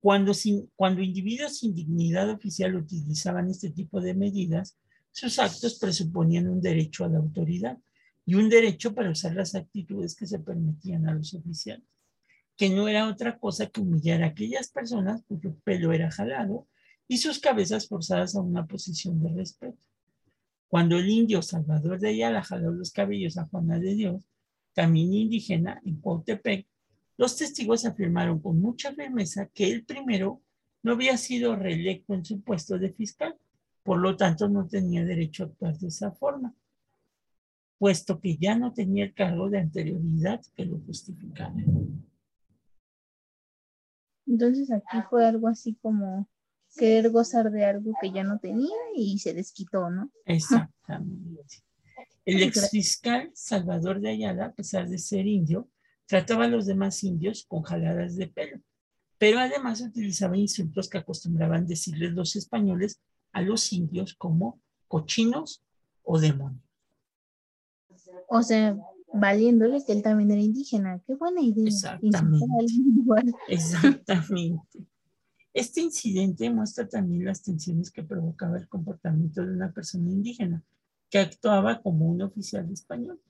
[0.00, 0.32] Cuando,
[0.74, 4.76] cuando individuos sin dignidad oficial utilizaban este tipo de medidas,
[5.12, 7.78] sus actos presuponían un derecho a la autoridad
[8.26, 11.86] y un derecho para usar las actitudes que se permitían a los oficiales,
[12.56, 16.66] que no era otra cosa que humillar a aquellas personas cuyo pelo era jalado
[17.06, 19.91] y sus cabezas forzadas a una posición de respeto.
[20.72, 24.26] Cuando el indio Salvador de Ayala jaló los cabellos a Juana de Dios,
[24.72, 26.66] también indígena en Cuautepec,
[27.18, 30.40] los testigos afirmaron con mucha firmeza que él primero
[30.82, 33.36] no había sido reelecto en su puesto de fiscal,
[33.82, 36.54] por lo tanto no tenía derecho a actuar de esa forma,
[37.76, 41.52] puesto que ya no tenía el cargo de anterioridad que lo justificara.
[44.26, 46.26] Entonces aquí fue algo así como
[46.76, 50.10] querer gozar de algo que ya no tenía y se desquitó, ¿no?
[50.24, 51.62] Exactamente.
[52.24, 55.68] El ex fiscal Salvador de Ayala, a pesar de ser indio,
[56.06, 58.60] trataba a los demás indios con jaladas de pelo,
[59.18, 63.00] pero además utilizaba insultos que acostumbraban decirles los españoles
[63.32, 65.62] a los indios como cochinos
[66.04, 66.62] o demonios.
[68.28, 68.76] O sea,
[69.12, 71.00] valiéndole que él también era indígena.
[71.06, 71.66] Qué buena idea.
[71.66, 72.46] Exactamente.
[73.48, 74.86] Exactamente.
[75.54, 80.62] Este incidente muestra también las tensiones que provocaba el comportamiento de una persona indígena
[81.10, 83.20] que actuaba como un oficial español.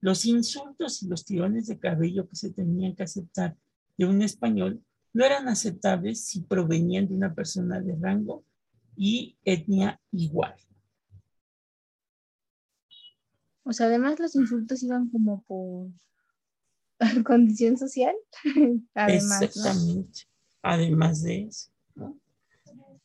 [0.00, 3.56] Los insultos y los tirones de cabello que se tenían que aceptar
[3.96, 8.44] de un español no eran aceptables si provenían de una persona de rango
[8.96, 10.54] y etnia igual.
[13.62, 15.90] O sea, además los insultos iban como por
[17.24, 18.14] condición social.
[18.94, 20.29] además, Exactamente.
[20.62, 21.70] Además de eso.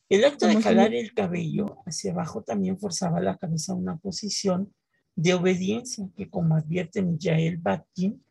[0.08, 4.72] El acto de jalar el cabello hacia abajo también forzaba la cabeza a una posición
[5.16, 8.22] de obediencia, que como advierte Mijael Batkin,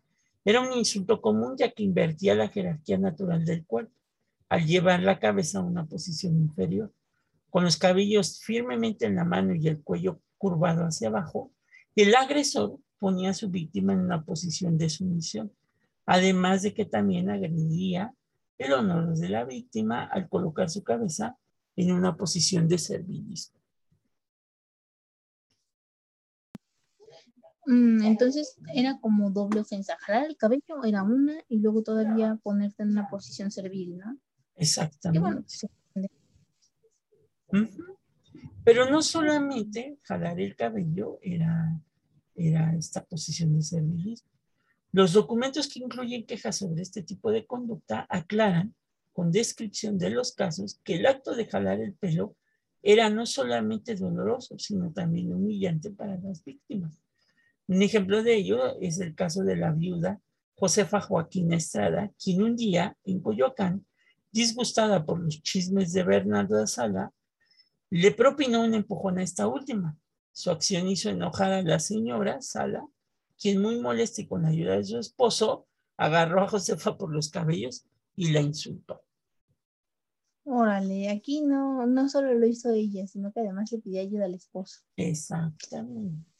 [0.46, 3.92] era un insulto común ya que invertía la jerarquía natural del cuerpo
[4.48, 6.94] al llevar la cabeza a una posición inferior.
[7.50, 11.52] Con los cabellos firmemente en la mano y el cuello curvado hacia abajo,
[11.96, 15.52] el agresor ponía a su víctima en una posición de sumisión,
[16.06, 18.14] además de que también agredía
[18.58, 21.38] el honor de la víctima al colocar su cabeza
[21.76, 23.60] en una posición de servilismo.
[27.66, 29.98] Mm, entonces era como doble ofensa.
[30.00, 34.18] Jalar el cabello era una y luego todavía ponerte en una posición servil, ¿no?
[34.56, 35.46] Exactamente.
[38.64, 41.80] Pero no solamente jalar el cabello era,
[42.36, 44.30] era esta posición de servilismo.
[44.96, 48.74] Los documentos que incluyen quejas sobre este tipo de conducta aclaran
[49.12, 52.38] con descripción de los casos que el acto de jalar el pelo
[52.82, 57.04] era no solamente doloroso, sino también humillante para las víctimas.
[57.68, 60.22] Un ejemplo de ello es el caso de la viuda
[60.54, 63.86] Josefa Joaquín Estrada, quien un día en Coyoacán,
[64.32, 67.12] disgustada por los chismes de Bernardo de Sala,
[67.90, 69.98] le propinó un empujón a esta última.
[70.32, 72.88] Su acción hizo enojar a la señora Sala,
[73.40, 75.68] quien muy molesta y con la ayuda de su esposo,
[75.98, 79.02] agarró a Josefa por los cabellos y la insultó.
[80.44, 84.36] Órale, aquí no, no solo lo hizo ella, sino que además le pidió ayuda al
[84.36, 84.82] esposo.
[84.96, 86.36] Exactamente.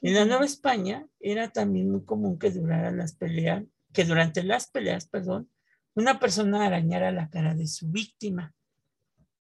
[0.00, 5.08] En la Nueva España era también muy común que las peleas, que durante las peleas,
[5.08, 5.48] perdón,
[5.94, 8.54] una persona arañara la cara de su víctima,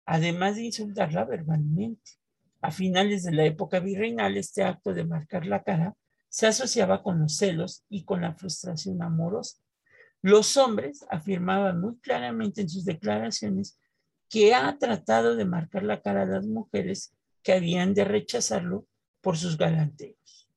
[0.06, 2.12] además de insultarla verbalmente.
[2.62, 5.96] A finales de la época virreinal, este acto de marcar la cara
[6.38, 9.58] se asociaba con los celos y con la frustración amorosa.
[10.22, 13.80] Los hombres afirmaban muy claramente en sus declaraciones
[14.30, 18.86] que ha tratado de marcar la cara a las mujeres que habían de rechazarlo
[19.20, 20.48] por sus galanteos.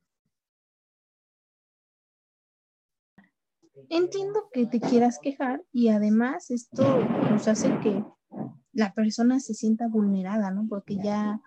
[3.88, 6.82] Entiendo que te quieras quejar y además esto
[7.30, 8.04] nos hace que
[8.72, 10.66] la persona se sienta vulnerada, ¿no?
[10.68, 11.40] Porque ya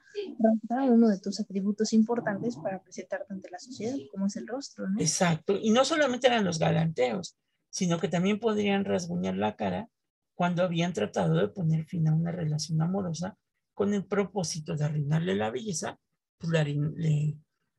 [0.70, 5.00] uno de tus atributos importantes para presentarte ante la sociedad, como es el rostro, ¿no?
[5.00, 5.58] Exacto.
[5.62, 7.38] Y no solamente eran los galanteos,
[7.70, 9.90] sino que también podrían rasguñar la cara
[10.36, 13.38] cuando habían tratado de poner fin a una relación amorosa
[13.74, 16.00] con el propósito de arruinarle la belleza,
[16.38, 16.76] pues le,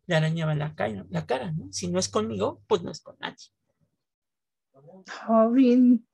[0.06, 1.72] le, arañaban la cara, la cara, ¿no?
[1.72, 3.50] Si no es conmigo, pues no es con nadie.
[5.28, 6.06] Oh, bien,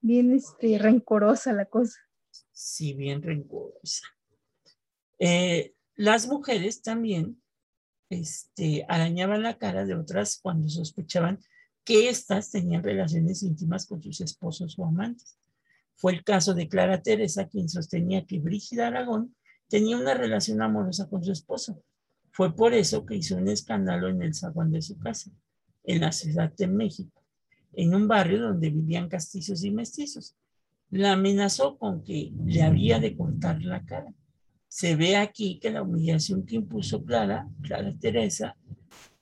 [0.00, 1.98] bien este, rencorosa la cosa.
[2.62, 4.04] Sí, bien rencorosa.
[5.18, 7.40] Eh, las mujeres también
[8.10, 11.40] este, arañaban la cara de otras cuando sospechaban
[11.84, 15.38] que éstas tenían relaciones íntimas con sus esposos o amantes.
[15.94, 19.34] Fue el caso de Clara Teresa, quien sostenía que Brígida Aragón
[19.68, 21.82] tenía una relación amorosa con su esposo.
[22.30, 25.30] Fue por eso que hizo un escándalo en el zaguán de su casa,
[25.84, 27.20] en la Ciudad de México
[27.72, 30.34] en un barrio donde vivían castizos y mestizos.
[30.90, 34.12] La amenazó con que le había de cortar la cara.
[34.68, 38.56] se ve aquí que la humillación que impuso Clara, Clara Teresa,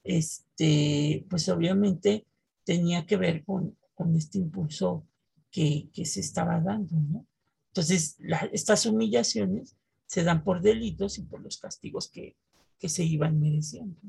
[0.04, 2.26] este, pues obviamente
[2.64, 5.06] tenía que ver con, con este impulso
[5.50, 7.24] que, que, se estaba dando.
[7.68, 8.18] Entonces,
[8.52, 9.76] estas humillaciones
[10.06, 12.36] se dan por delitos y por los castigos que,
[12.78, 14.00] que se iban mereciendo.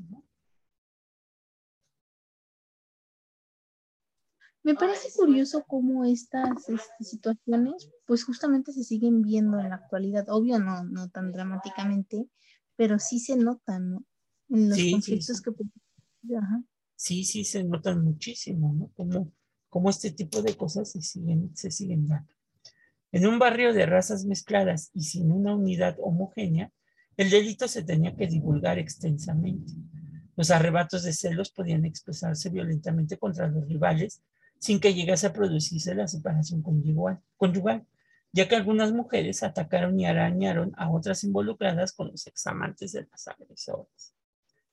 [4.62, 10.26] Me parece curioso cómo estas este, situaciones, pues justamente se siguen viendo en la actualidad.
[10.28, 12.26] Obvio, no, no tan dramáticamente,
[12.76, 14.04] pero sí se notan, ¿no?
[14.50, 15.50] En los conflictos que...
[16.36, 16.62] Ajá.
[16.94, 18.90] Sí, sí, se notan muchísimo, ¿no?
[18.94, 19.32] Como,
[19.70, 22.34] como este tipo de cosas se siguen, se siguen dando.
[23.12, 26.70] En un barrio de razas mezcladas y sin una unidad homogénea,
[27.16, 29.72] el delito se tenía que divulgar extensamente.
[30.36, 34.22] Los arrebatos de celos podían expresarse violentamente contra los rivales
[34.60, 37.86] sin que llegase a producirse la separación conyugal,
[38.32, 43.26] ya que algunas mujeres atacaron y arañaron a otras involucradas con los examantes de las
[43.26, 44.14] agresoras.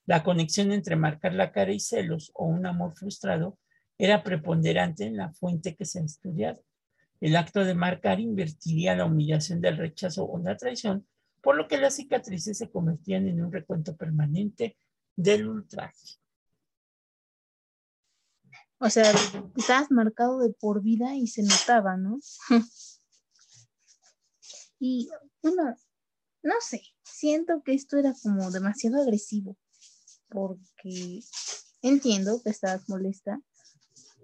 [0.05, 3.57] La conexión entre marcar la cara y celos o un amor frustrado
[3.97, 6.61] era preponderante en la fuente que se ha estudiado.
[7.19, 11.07] El acto de marcar invertiría la humillación del rechazo o la traición,
[11.41, 14.77] por lo que las cicatrices se convertían en un recuento permanente
[15.15, 16.19] del ultraje.
[18.79, 19.11] O sea,
[19.55, 22.19] estabas marcado de por vida y se notaba, ¿no?
[24.79, 25.09] y
[25.41, 25.75] bueno,
[26.43, 29.57] no sé, siento que esto era como demasiado agresivo,
[30.29, 31.21] porque
[31.81, 33.41] entiendo que estabas molesta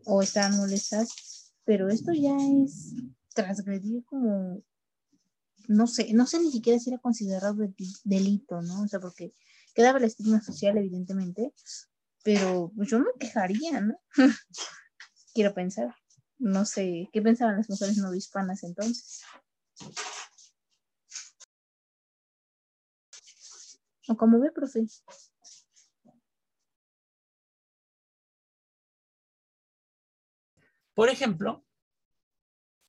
[0.05, 2.93] o estaban molestas, pero esto ya es
[3.33, 4.61] transgredir como,
[5.67, 7.55] no sé, no sé ni siquiera si era considerado
[8.03, 8.83] delito, ¿no?
[8.83, 9.33] O sea, porque
[9.73, 11.53] quedaba el estigma social, evidentemente,
[12.23, 13.95] pero pues, yo me quejaría, ¿no?
[15.33, 15.93] Quiero pensar.
[16.39, 19.21] No sé, ¿qué pensaban las mujeres no hispanas entonces?
[24.09, 24.85] ¿O cómo ve, profe?
[30.93, 31.65] Por ejemplo,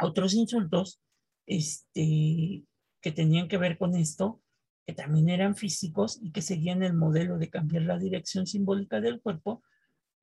[0.00, 1.00] otros insultos
[1.46, 2.66] este,
[3.00, 4.42] que tenían que ver con esto
[4.86, 9.20] que también eran físicos y que seguían el modelo de cambiar la dirección simbólica del
[9.20, 9.62] cuerpo,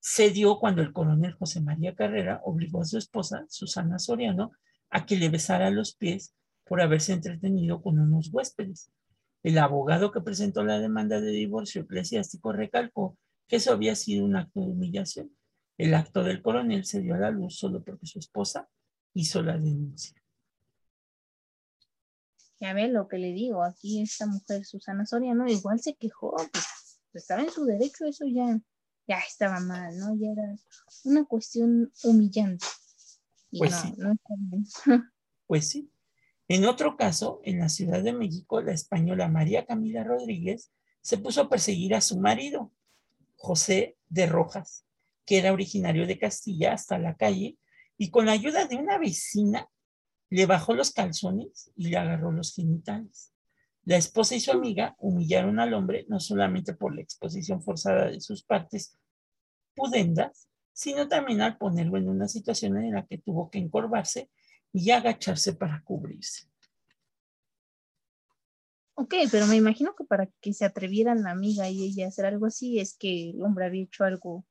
[0.00, 4.52] se dio cuando el coronel José María Carrera obligó a su esposa, Susana Soriano,
[4.90, 8.90] a que le besara los pies por haberse entretenido con unos huéspedes.
[9.42, 13.16] El abogado que presentó la demanda de divorcio eclesiástico recalcó
[13.48, 15.36] que eso había sido un acto de humillación.
[15.78, 18.68] El acto del coronel se dio a la luz solo porque su esposa
[19.14, 20.21] hizo la denuncia.
[22.62, 27.00] Ya ve lo que le digo, aquí esta mujer, Susana Soriano, igual se quejó, pues,
[27.12, 28.56] estaba en su derecho, eso ya,
[29.08, 30.14] ya estaba mal, ¿no?
[30.14, 30.54] Ya era
[31.02, 32.64] una cuestión humillante.
[33.58, 33.94] pues sí.
[35.48, 35.90] Pues sí.
[36.46, 40.70] En otro caso, en la Ciudad de México, la española María Camila Rodríguez
[41.00, 42.70] se puso a perseguir a su marido,
[43.34, 44.86] José de Rojas,
[45.26, 47.58] que era originario de Castilla, hasta la calle,
[47.98, 49.68] y con la ayuda de una vecina
[50.32, 53.34] le bajó los calzones y le agarró los genitales.
[53.84, 58.18] La esposa y su amiga humillaron al hombre no solamente por la exposición forzada de
[58.20, 58.98] sus partes
[59.74, 64.30] pudendas, sino también al ponerlo en una situación en la que tuvo que encorvarse
[64.72, 66.48] y agacharse para cubrirse.
[68.94, 72.24] Ok, pero me imagino que para que se atrevieran la amiga y ella a hacer
[72.24, 74.46] algo así es que el hombre había hecho algo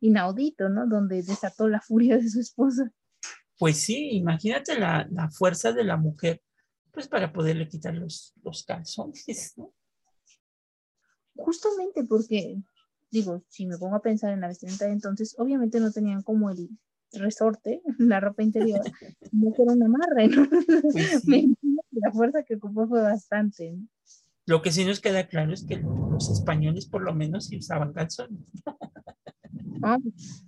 [0.00, 0.86] inaudito, ¿no?
[0.86, 2.92] Donde desató la furia de su esposa.
[3.62, 6.42] Pues sí, imagínate la, fuerza de la mujer,
[6.90, 9.72] pues para poderle quitar los, los calzones, ¿no?
[11.36, 12.60] Justamente porque,
[13.08, 16.50] digo, si me pongo a pensar en la vestimenta de entonces, obviamente no tenían como
[16.50, 16.70] el
[17.12, 18.80] resorte, la ropa interior,
[19.30, 20.48] no era una marra, ¿no?
[20.82, 21.22] Pues
[21.92, 23.86] la fuerza que ocupó fue bastante, ¿no?
[24.44, 27.92] Lo que sí nos queda claro es que los españoles por lo menos sí usaban
[27.92, 28.40] calzones.
[29.82, 29.98] Ah,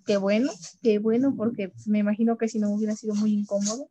[0.07, 0.51] qué bueno,
[0.83, 3.91] qué bueno, porque me imagino que si no hubiera sido muy incómodo.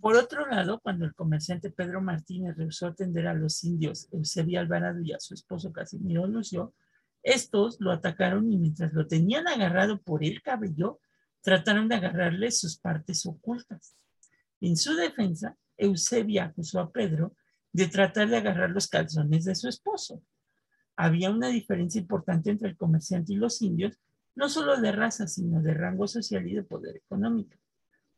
[0.00, 5.00] Por otro lado, cuando el comerciante Pedro Martínez rehusó atender a los indios Eusebio Alvarado
[5.02, 6.74] y a su esposo Casimiro Lucio,
[7.22, 11.00] estos lo atacaron y mientras lo tenían agarrado por el cabello,
[11.42, 13.96] trataron de agarrarle sus partes ocultas.
[14.60, 17.34] En su defensa, Eusebia acusó a Pedro
[17.72, 20.22] de tratar de agarrar los calzones de su esposo.
[20.96, 23.98] Había una diferencia importante entre el comerciante y los indios,
[24.38, 27.56] no solo de raza, sino de rango social y de poder económico.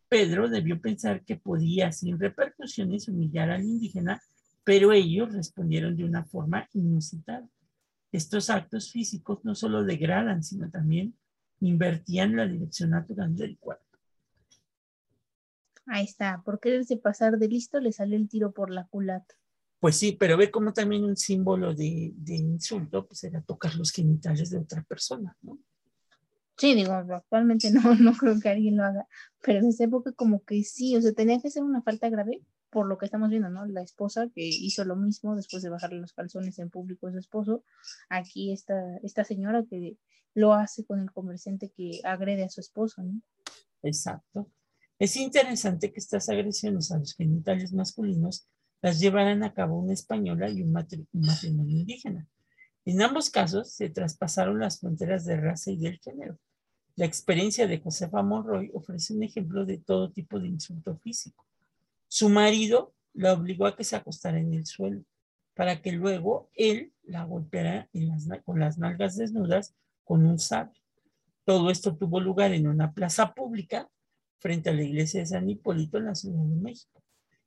[0.06, 4.20] Pedro debió pensar que podía sin repercusiones humillar al indígena,
[4.62, 7.48] pero ellos respondieron de una forma inusitada.
[8.12, 11.14] Estos actos físicos no solo degradan, sino también
[11.60, 13.96] invertían la dirección natural del cuerpo.
[15.86, 19.36] Ahí está, por quererse pasar de listo le salió el tiro por la culata.
[19.78, 23.90] Pues sí, pero ve como también un símbolo de, de insulto, pues era tocar los
[23.90, 25.58] genitales de otra persona, ¿no?
[26.60, 29.08] Sí, digo, actualmente no, no creo que alguien lo haga,
[29.42, 32.42] pero en esa época como que sí, o sea, tenía que ser una falta grave
[32.68, 33.64] por lo que estamos viendo, ¿no?
[33.64, 37.18] La esposa que hizo lo mismo después de bajarle los calzones en público a su
[37.18, 37.64] esposo,
[38.10, 39.96] aquí esta, esta señora que
[40.34, 43.22] lo hace con el comerciante que agrede a su esposo, ¿no?
[43.82, 44.50] Exacto.
[44.98, 48.46] Es interesante que estas agresiones a los genitales masculinos
[48.82, 52.28] las llevaran a cabo una española y un, matrimonio indígena.
[52.84, 56.38] En ambos casos se traspasaron las fronteras de raza y del género.
[57.00, 61.46] La experiencia de Josefa Monroy ofrece un ejemplo de todo tipo de insulto físico.
[62.08, 65.02] Su marido la obligó a que se acostara en el suelo
[65.54, 67.88] para que luego él la golpeara
[68.44, 69.74] con las nalgas desnudas
[70.04, 70.78] con un sable.
[71.46, 73.88] Todo esto tuvo lugar en una plaza pública
[74.38, 77.02] frente a la iglesia de San Hipólito en la Ciudad de México.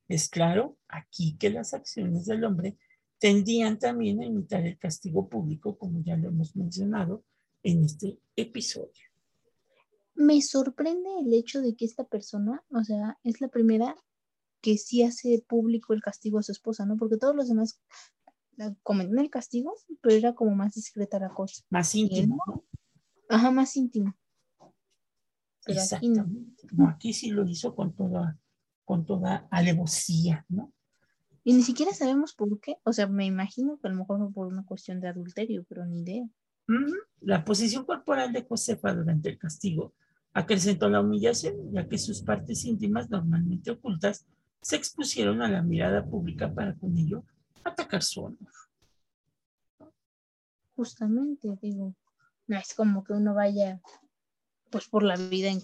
[0.08, 2.76] Es claro aquí que las acciones del hombre
[3.20, 7.24] tendían también a imitar el castigo público, como ya lo hemos mencionado
[7.62, 9.13] en este episodio
[10.16, 13.96] me sorprende el hecho de que esta persona, o sea, es la primera
[14.62, 16.98] que sí hace público el castigo a su esposa, ¿no?
[16.98, 17.82] Porque todos los demás
[18.82, 21.64] comentan el castigo, pero era como más discreta la cosa.
[21.70, 22.38] Más íntimo.
[23.30, 24.16] Ajá, más íntimo.
[25.66, 26.68] Exactamente.
[26.72, 26.90] no.
[26.90, 28.38] aquí sí lo hizo con toda,
[28.84, 30.74] con toda alevosía, ¿no?
[31.46, 32.78] Y ni siquiera sabemos por qué.
[32.84, 35.86] O sea, me imagino que a lo mejor fue por una cuestión de adulterio, pero
[35.86, 36.26] ni idea.
[37.20, 39.94] La posición corporal de Josefa durante el castigo
[40.34, 44.26] acrecentó la humillación, ya que sus partes íntimas, normalmente ocultas,
[44.62, 47.24] se expusieron a la mirada pública para con ello
[47.64, 48.52] atacar su honor.
[50.76, 51.96] Justamente, digo,
[52.48, 53.80] no es como que uno vaya
[54.72, 55.62] pues por la vida en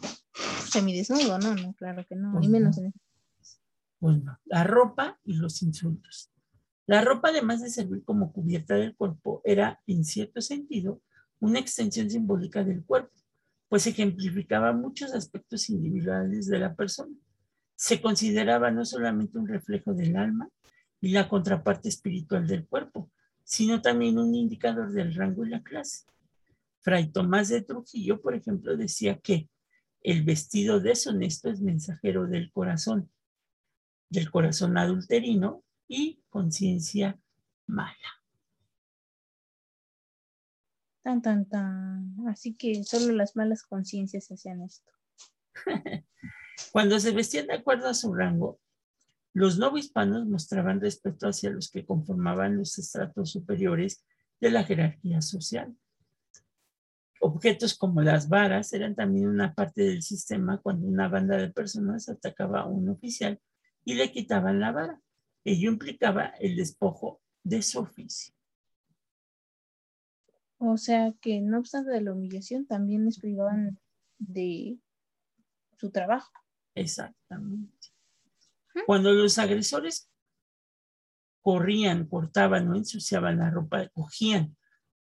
[0.69, 1.55] semidesnudo, ¿no?
[1.55, 2.99] No, claro que no, ni pues menos en eso.
[3.99, 6.31] Bueno, la ropa y los insultos.
[6.85, 11.01] La ropa, además de servir como cubierta del cuerpo, era, en cierto sentido,
[11.39, 13.11] una extensión simbólica del cuerpo,
[13.69, 17.15] pues ejemplificaba muchos aspectos individuales de la persona.
[17.75, 20.49] Se consideraba no solamente un reflejo del alma
[20.99, 23.09] y la contraparte espiritual del cuerpo,
[23.43, 26.05] sino también un indicador del rango y la clase.
[26.81, 29.49] Fray Tomás de Trujillo, por ejemplo, decía que
[30.01, 33.09] el vestido deshonesto es mensajero del corazón,
[34.09, 37.19] del corazón adulterino y conciencia
[37.67, 38.18] mala.
[41.03, 42.27] Tan, tan, tan.
[42.27, 44.91] Así que solo las malas conciencias hacían esto.
[46.71, 48.59] Cuando se vestían de acuerdo a su rango,
[49.33, 54.03] los novohispanos mostraban respeto hacia los que conformaban los estratos superiores
[54.39, 55.75] de la jerarquía social.
[57.21, 62.07] Objetos como las varas eran también una parte del sistema cuando una banda de personas
[62.09, 63.39] atacaba a un oficial
[63.83, 65.01] y le quitaban la vara.
[65.43, 68.33] Ello implicaba el despojo de su oficio.
[70.59, 73.79] O sea que no obstante de la humillación, también les privaban
[74.17, 74.77] de
[75.77, 76.31] su trabajo.
[76.75, 77.87] Exactamente.
[78.85, 80.09] Cuando los agresores
[81.41, 84.57] corrían, cortaban o ensuciaban la ropa, cogían,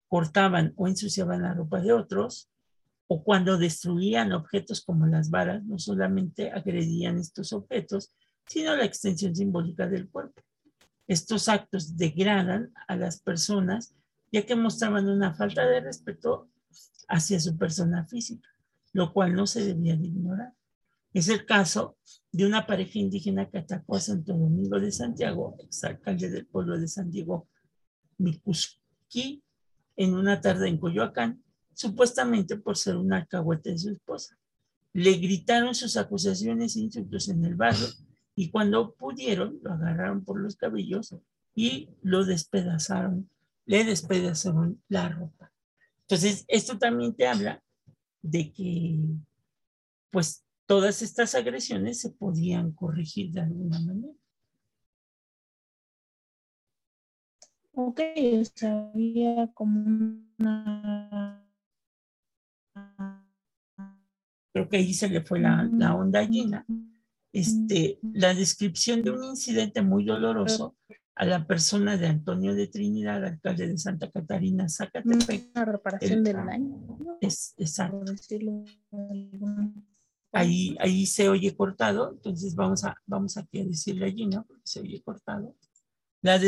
[0.06, 2.50] cortaban o ensuciaban la ropa de otros,
[3.06, 8.14] o cuando destruían objetos como las varas, no solamente agredían estos objetos,
[8.46, 10.42] sino la extensión simbólica del cuerpo.
[11.06, 13.94] Estos actos degradan a las personas
[14.32, 16.48] ya que mostraban una falta de respeto
[17.08, 18.48] hacia su persona física,
[18.92, 20.52] lo cual no se debía de ignorar.
[21.14, 21.96] Es el caso
[22.30, 26.86] de una pareja indígena que atacó a Santo Domingo de Santiago, exalcalde del pueblo de
[26.86, 27.48] San Diego,
[28.18, 29.42] Micusqui,
[29.96, 34.36] en una tarde en Coyoacán, supuestamente por ser un alcahuete de su esposa.
[34.92, 37.86] Le gritaron sus acusaciones e insultos en el barrio
[38.34, 41.14] y cuando pudieron lo agarraron por los cabellos
[41.54, 43.28] y lo despedazaron,
[43.68, 45.52] le despedazaron la ropa.
[46.00, 47.62] Entonces, esto también te habla
[48.22, 48.98] de que,
[50.10, 54.14] pues, todas estas agresiones se podían corregir de alguna manera.
[57.72, 58.00] Ok,
[58.62, 59.80] había como
[60.38, 61.46] una...
[64.54, 66.66] Creo que ahí se le fue la, la onda llena
[67.32, 70.74] este, la descripción de un incidente muy doloroso
[71.18, 75.50] a la persona de Antonio de Trinidad, alcalde de Santa Catarina, Zacatepec.
[75.52, 77.18] Una reparación del daño.
[77.20, 78.04] Es, exacto.
[80.30, 84.44] Ahí, ahí se oye cortado, entonces vamos a, vamos aquí a decirle allí, ¿no?
[84.46, 85.56] Porque se oye cortado.
[86.22, 86.40] La,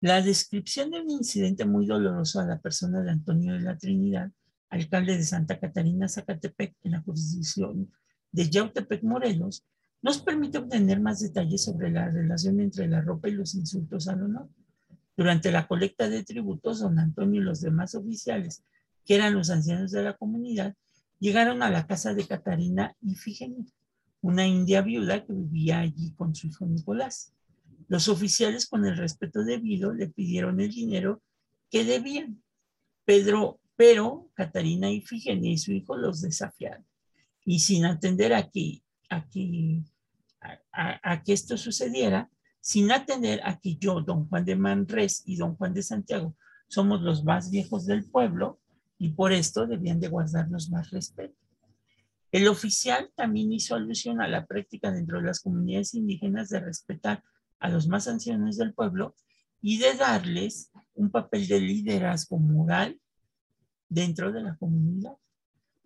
[0.00, 4.28] la descripción de un incidente muy doloroso a la persona de Antonio de la Trinidad,
[4.70, 7.92] alcalde de Santa Catarina, Zacatepec, en la jurisdicción
[8.32, 9.64] de Yautepec, Morelos,
[10.06, 14.22] nos permite obtener más detalles sobre la relación entre la ropa y los insultos al
[14.22, 14.48] honor.
[15.16, 18.62] Durante la colecta de tributos, don Antonio y los demás oficiales,
[19.04, 20.76] que eran los ancianos de la comunidad,
[21.18, 23.66] llegaron a la casa de Catarina Ifigenia,
[24.20, 27.32] una india viuda que vivía allí con su hijo Nicolás.
[27.88, 31.20] Los oficiales, con el respeto debido, le pidieron el dinero
[31.68, 32.44] que debían.
[33.04, 36.86] Pedro, pero Catarina Ifigenia y su hijo los desafiaron.
[37.44, 39.82] Y sin atender a que, a que,
[40.72, 42.30] a que esto sucediera,
[42.60, 46.34] sin atender a que yo, don Juan de Manres y don Juan de Santiago,
[46.68, 48.58] somos los más viejos del pueblo
[48.98, 51.36] y por esto debían de guardarnos más respeto.
[52.32, 57.22] El oficial también hizo alusión a la práctica dentro de las comunidades indígenas de respetar
[57.60, 59.14] a los más ancianos del pueblo
[59.62, 63.00] y de darles un papel de liderazgo moral
[63.88, 65.14] dentro de la comunidad.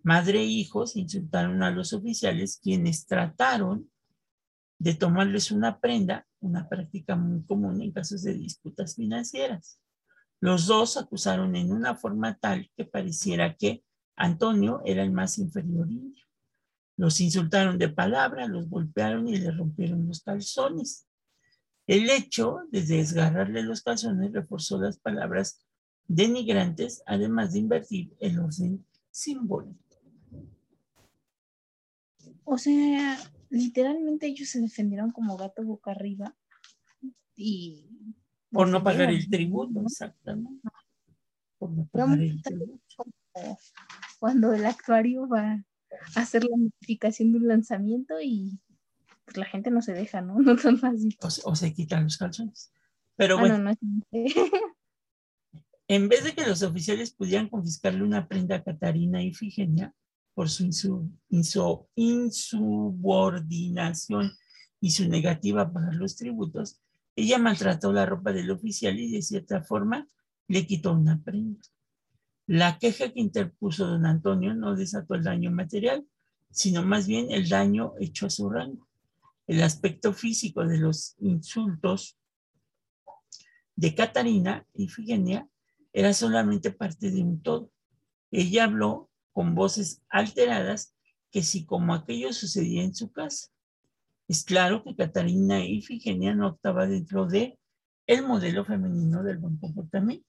[0.03, 3.91] Madre e hijos insultaron a los oficiales quienes trataron
[4.81, 9.79] de tomarles una prenda, una práctica muy común en casos de disputas financieras.
[10.41, 13.85] Los dos acusaron en una forma tal que pareciera que
[14.17, 15.87] Antonio era el más inferior
[16.97, 21.07] Los insultaron de palabra, los golpearon y le rompieron los calzones.
[21.87, 25.63] El hecho de desgarrarle los calzones reforzó las palabras
[26.09, 29.79] denigrantes, además de invertir el orden simbólico.
[32.45, 33.19] O sea,
[33.51, 36.35] literalmente ellos se defendieron como gato boca arriba
[37.37, 37.91] y
[38.51, 40.69] por no pagar el tributo, exactamente.
[41.59, 42.81] Por no pagar el tributo.
[44.19, 45.53] Cuando el actuario va
[46.17, 48.59] a hacer la notificación de un lanzamiento y
[49.25, 50.35] pues, la gente no se deja, ¿no?
[50.41, 51.17] No tan fácil.
[51.45, 52.73] O, se quitan los calzones.
[53.17, 53.77] Pero ah, bueno.
[55.89, 59.95] en vez de que los oficiales pudieran confiscarle una prenda a Catarina y Ifigenia,
[60.41, 60.65] por su
[61.99, 64.33] insubordinación
[64.81, 66.81] y su negativa a pagar los tributos,
[67.15, 70.09] ella maltrató la ropa del oficial y de cierta forma
[70.49, 71.61] le quitó una prenda.
[72.47, 76.07] La queja que interpuso don Antonio no desató el daño material,
[76.51, 78.89] sino más bien el daño hecho a su rango.
[79.47, 82.17] El aspecto físico de los insultos
[83.77, 85.47] de Catarina y Figenia
[85.93, 87.71] era solamente parte de un todo.
[88.31, 89.10] Ella habló
[89.41, 90.95] con voces alteradas
[91.31, 93.49] que si como aquello sucedía en su casa.
[94.29, 97.59] Es claro que Catarina Ifigenia no estaba dentro de
[98.07, 100.29] el modelo femenino del buen comportamiento,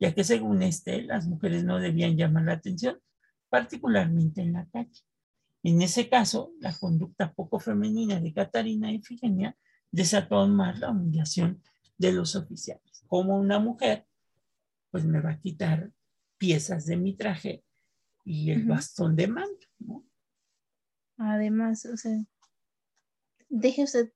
[0.00, 2.98] ya que según este, las mujeres no debían llamar la atención,
[3.50, 5.02] particularmente en la calle.
[5.62, 9.54] En ese caso, la conducta poco femenina de Catarina Ifigenia
[9.92, 11.62] desató más la humillación
[11.98, 13.04] de los oficiales.
[13.06, 14.06] Como una mujer,
[14.90, 15.92] pues me va a quitar
[16.38, 17.65] piezas de mi traje
[18.26, 20.04] y el bastón de mando, ¿no?
[21.16, 22.18] Además, o sea,
[23.48, 24.12] deje usted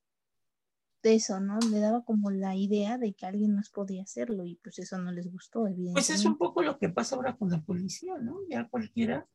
[1.02, 1.60] de eso, ¿no?
[1.60, 5.12] Le daba como la idea de que alguien más podía hacerlo y pues eso no
[5.12, 5.92] les gustó, evidentemente.
[5.94, 8.36] Pues es un poco lo que pasa ahora con la policía, ¿no?
[8.50, 9.26] Ya cualquiera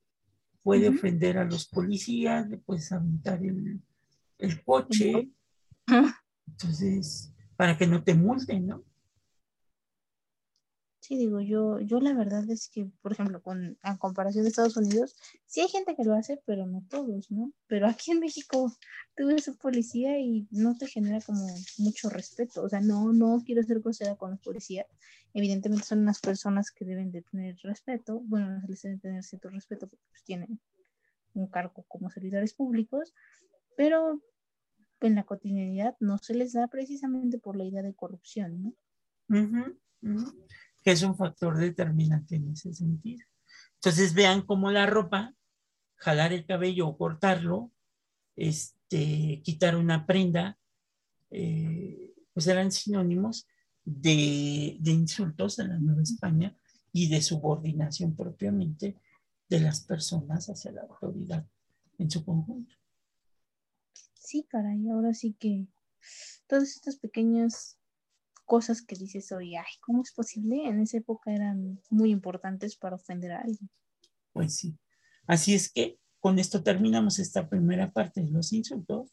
[0.61, 3.81] puede ofender a los policías, le puedes aventar el,
[4.37, 5.31] el coche.
[6.47, 8.83] Entonces, para que no te multen, ¿no?
[11.05, 14.75] Sí, digo, yo, yo la verdad es que, por ejemplo, con, a comparación de Estados
[14.75, 17.53] Unidos, sí hay gente que lo hace, pero no todos, ¿no?
[17.67, 18.75] Pero aquí en México
[19.15, 21.45] tú ves a policía y no te genera como
[21.77, 22.63] mucho respeto.
[22.63, 24.87] O sea, no, no quiero ser grosera con los policías.
[25.35, 28.21] Evidentemente son unas personas que deben de tener respeto.
[28.21, 30.59] Bueno, les debe tener cierto respeto porque pues, tienen
[31.35, 33.13] un cargo como servidores públicos,
[33.77, 34.23] pero
[35.01, 38.73] en la cotidianidad no se les da precisamente por la idea de corrupción, ¿no?
[40.85, 43.25] Que es un factor determinante en ese sentido.
[43.73, 45.33] Entonces vean cómo la ropa,
[45.95, 47.71] jalar el cabello o cortarlo,
[48.35, 50.59] este, quitar una prenda,
[51.31, 53.47] eh, pues eran sinónimos
[53.83, 56.55] de, de insultos en la Nueva España
[56.93, 58.95] y de subordinación propiamente
[59.49, 61.47] de las personas hacia la autoridad
[61.97, 62.75] en su conjunto.
[64.13, 65.65] Sí, caray, ahora sí que
[66.45, 67.79] todas estas pequeñas
[68.45, 70.67] cosas que dices hoy, ay, ¿cómo es posible?
[70.67, 73.69] En esa época eran muy importantes para ofender a alguien.
[74.31, 74.77] Pues sí.
[75.27, 79.11] Así es que con esto terminamos esta primera parte de los insultos.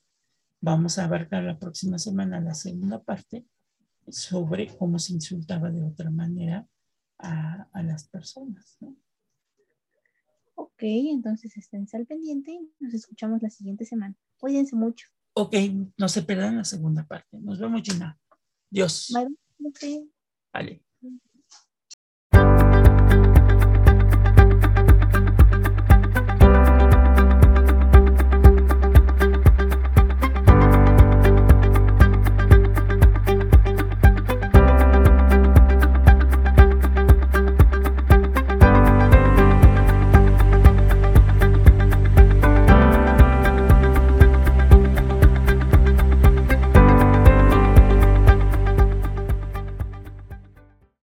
[0.61, 3.47] Vamos a abarcar la próxima semana la segunda parte
[4.09, 6.67] sobre cómo se insultaba de otra manera
[7.19, 8.77] a, a las personas.
[8.81, 8.97] ¿no?
[10.55, 14.15] Ok, entonces estén al pendiente nos escuchamos la siguiente semana.
[14.39, 15.09] Cuídense mucho.
[15.35, 15.55] Ok,
[15.97, 17.39] no se pierdan la segunda parte.
[17.39, 18.19] Nos vemos, Gina.
[18.73, 19.11] Dios.
[19.13, 19.29] Vale.
[20.53, 20.83] Vale.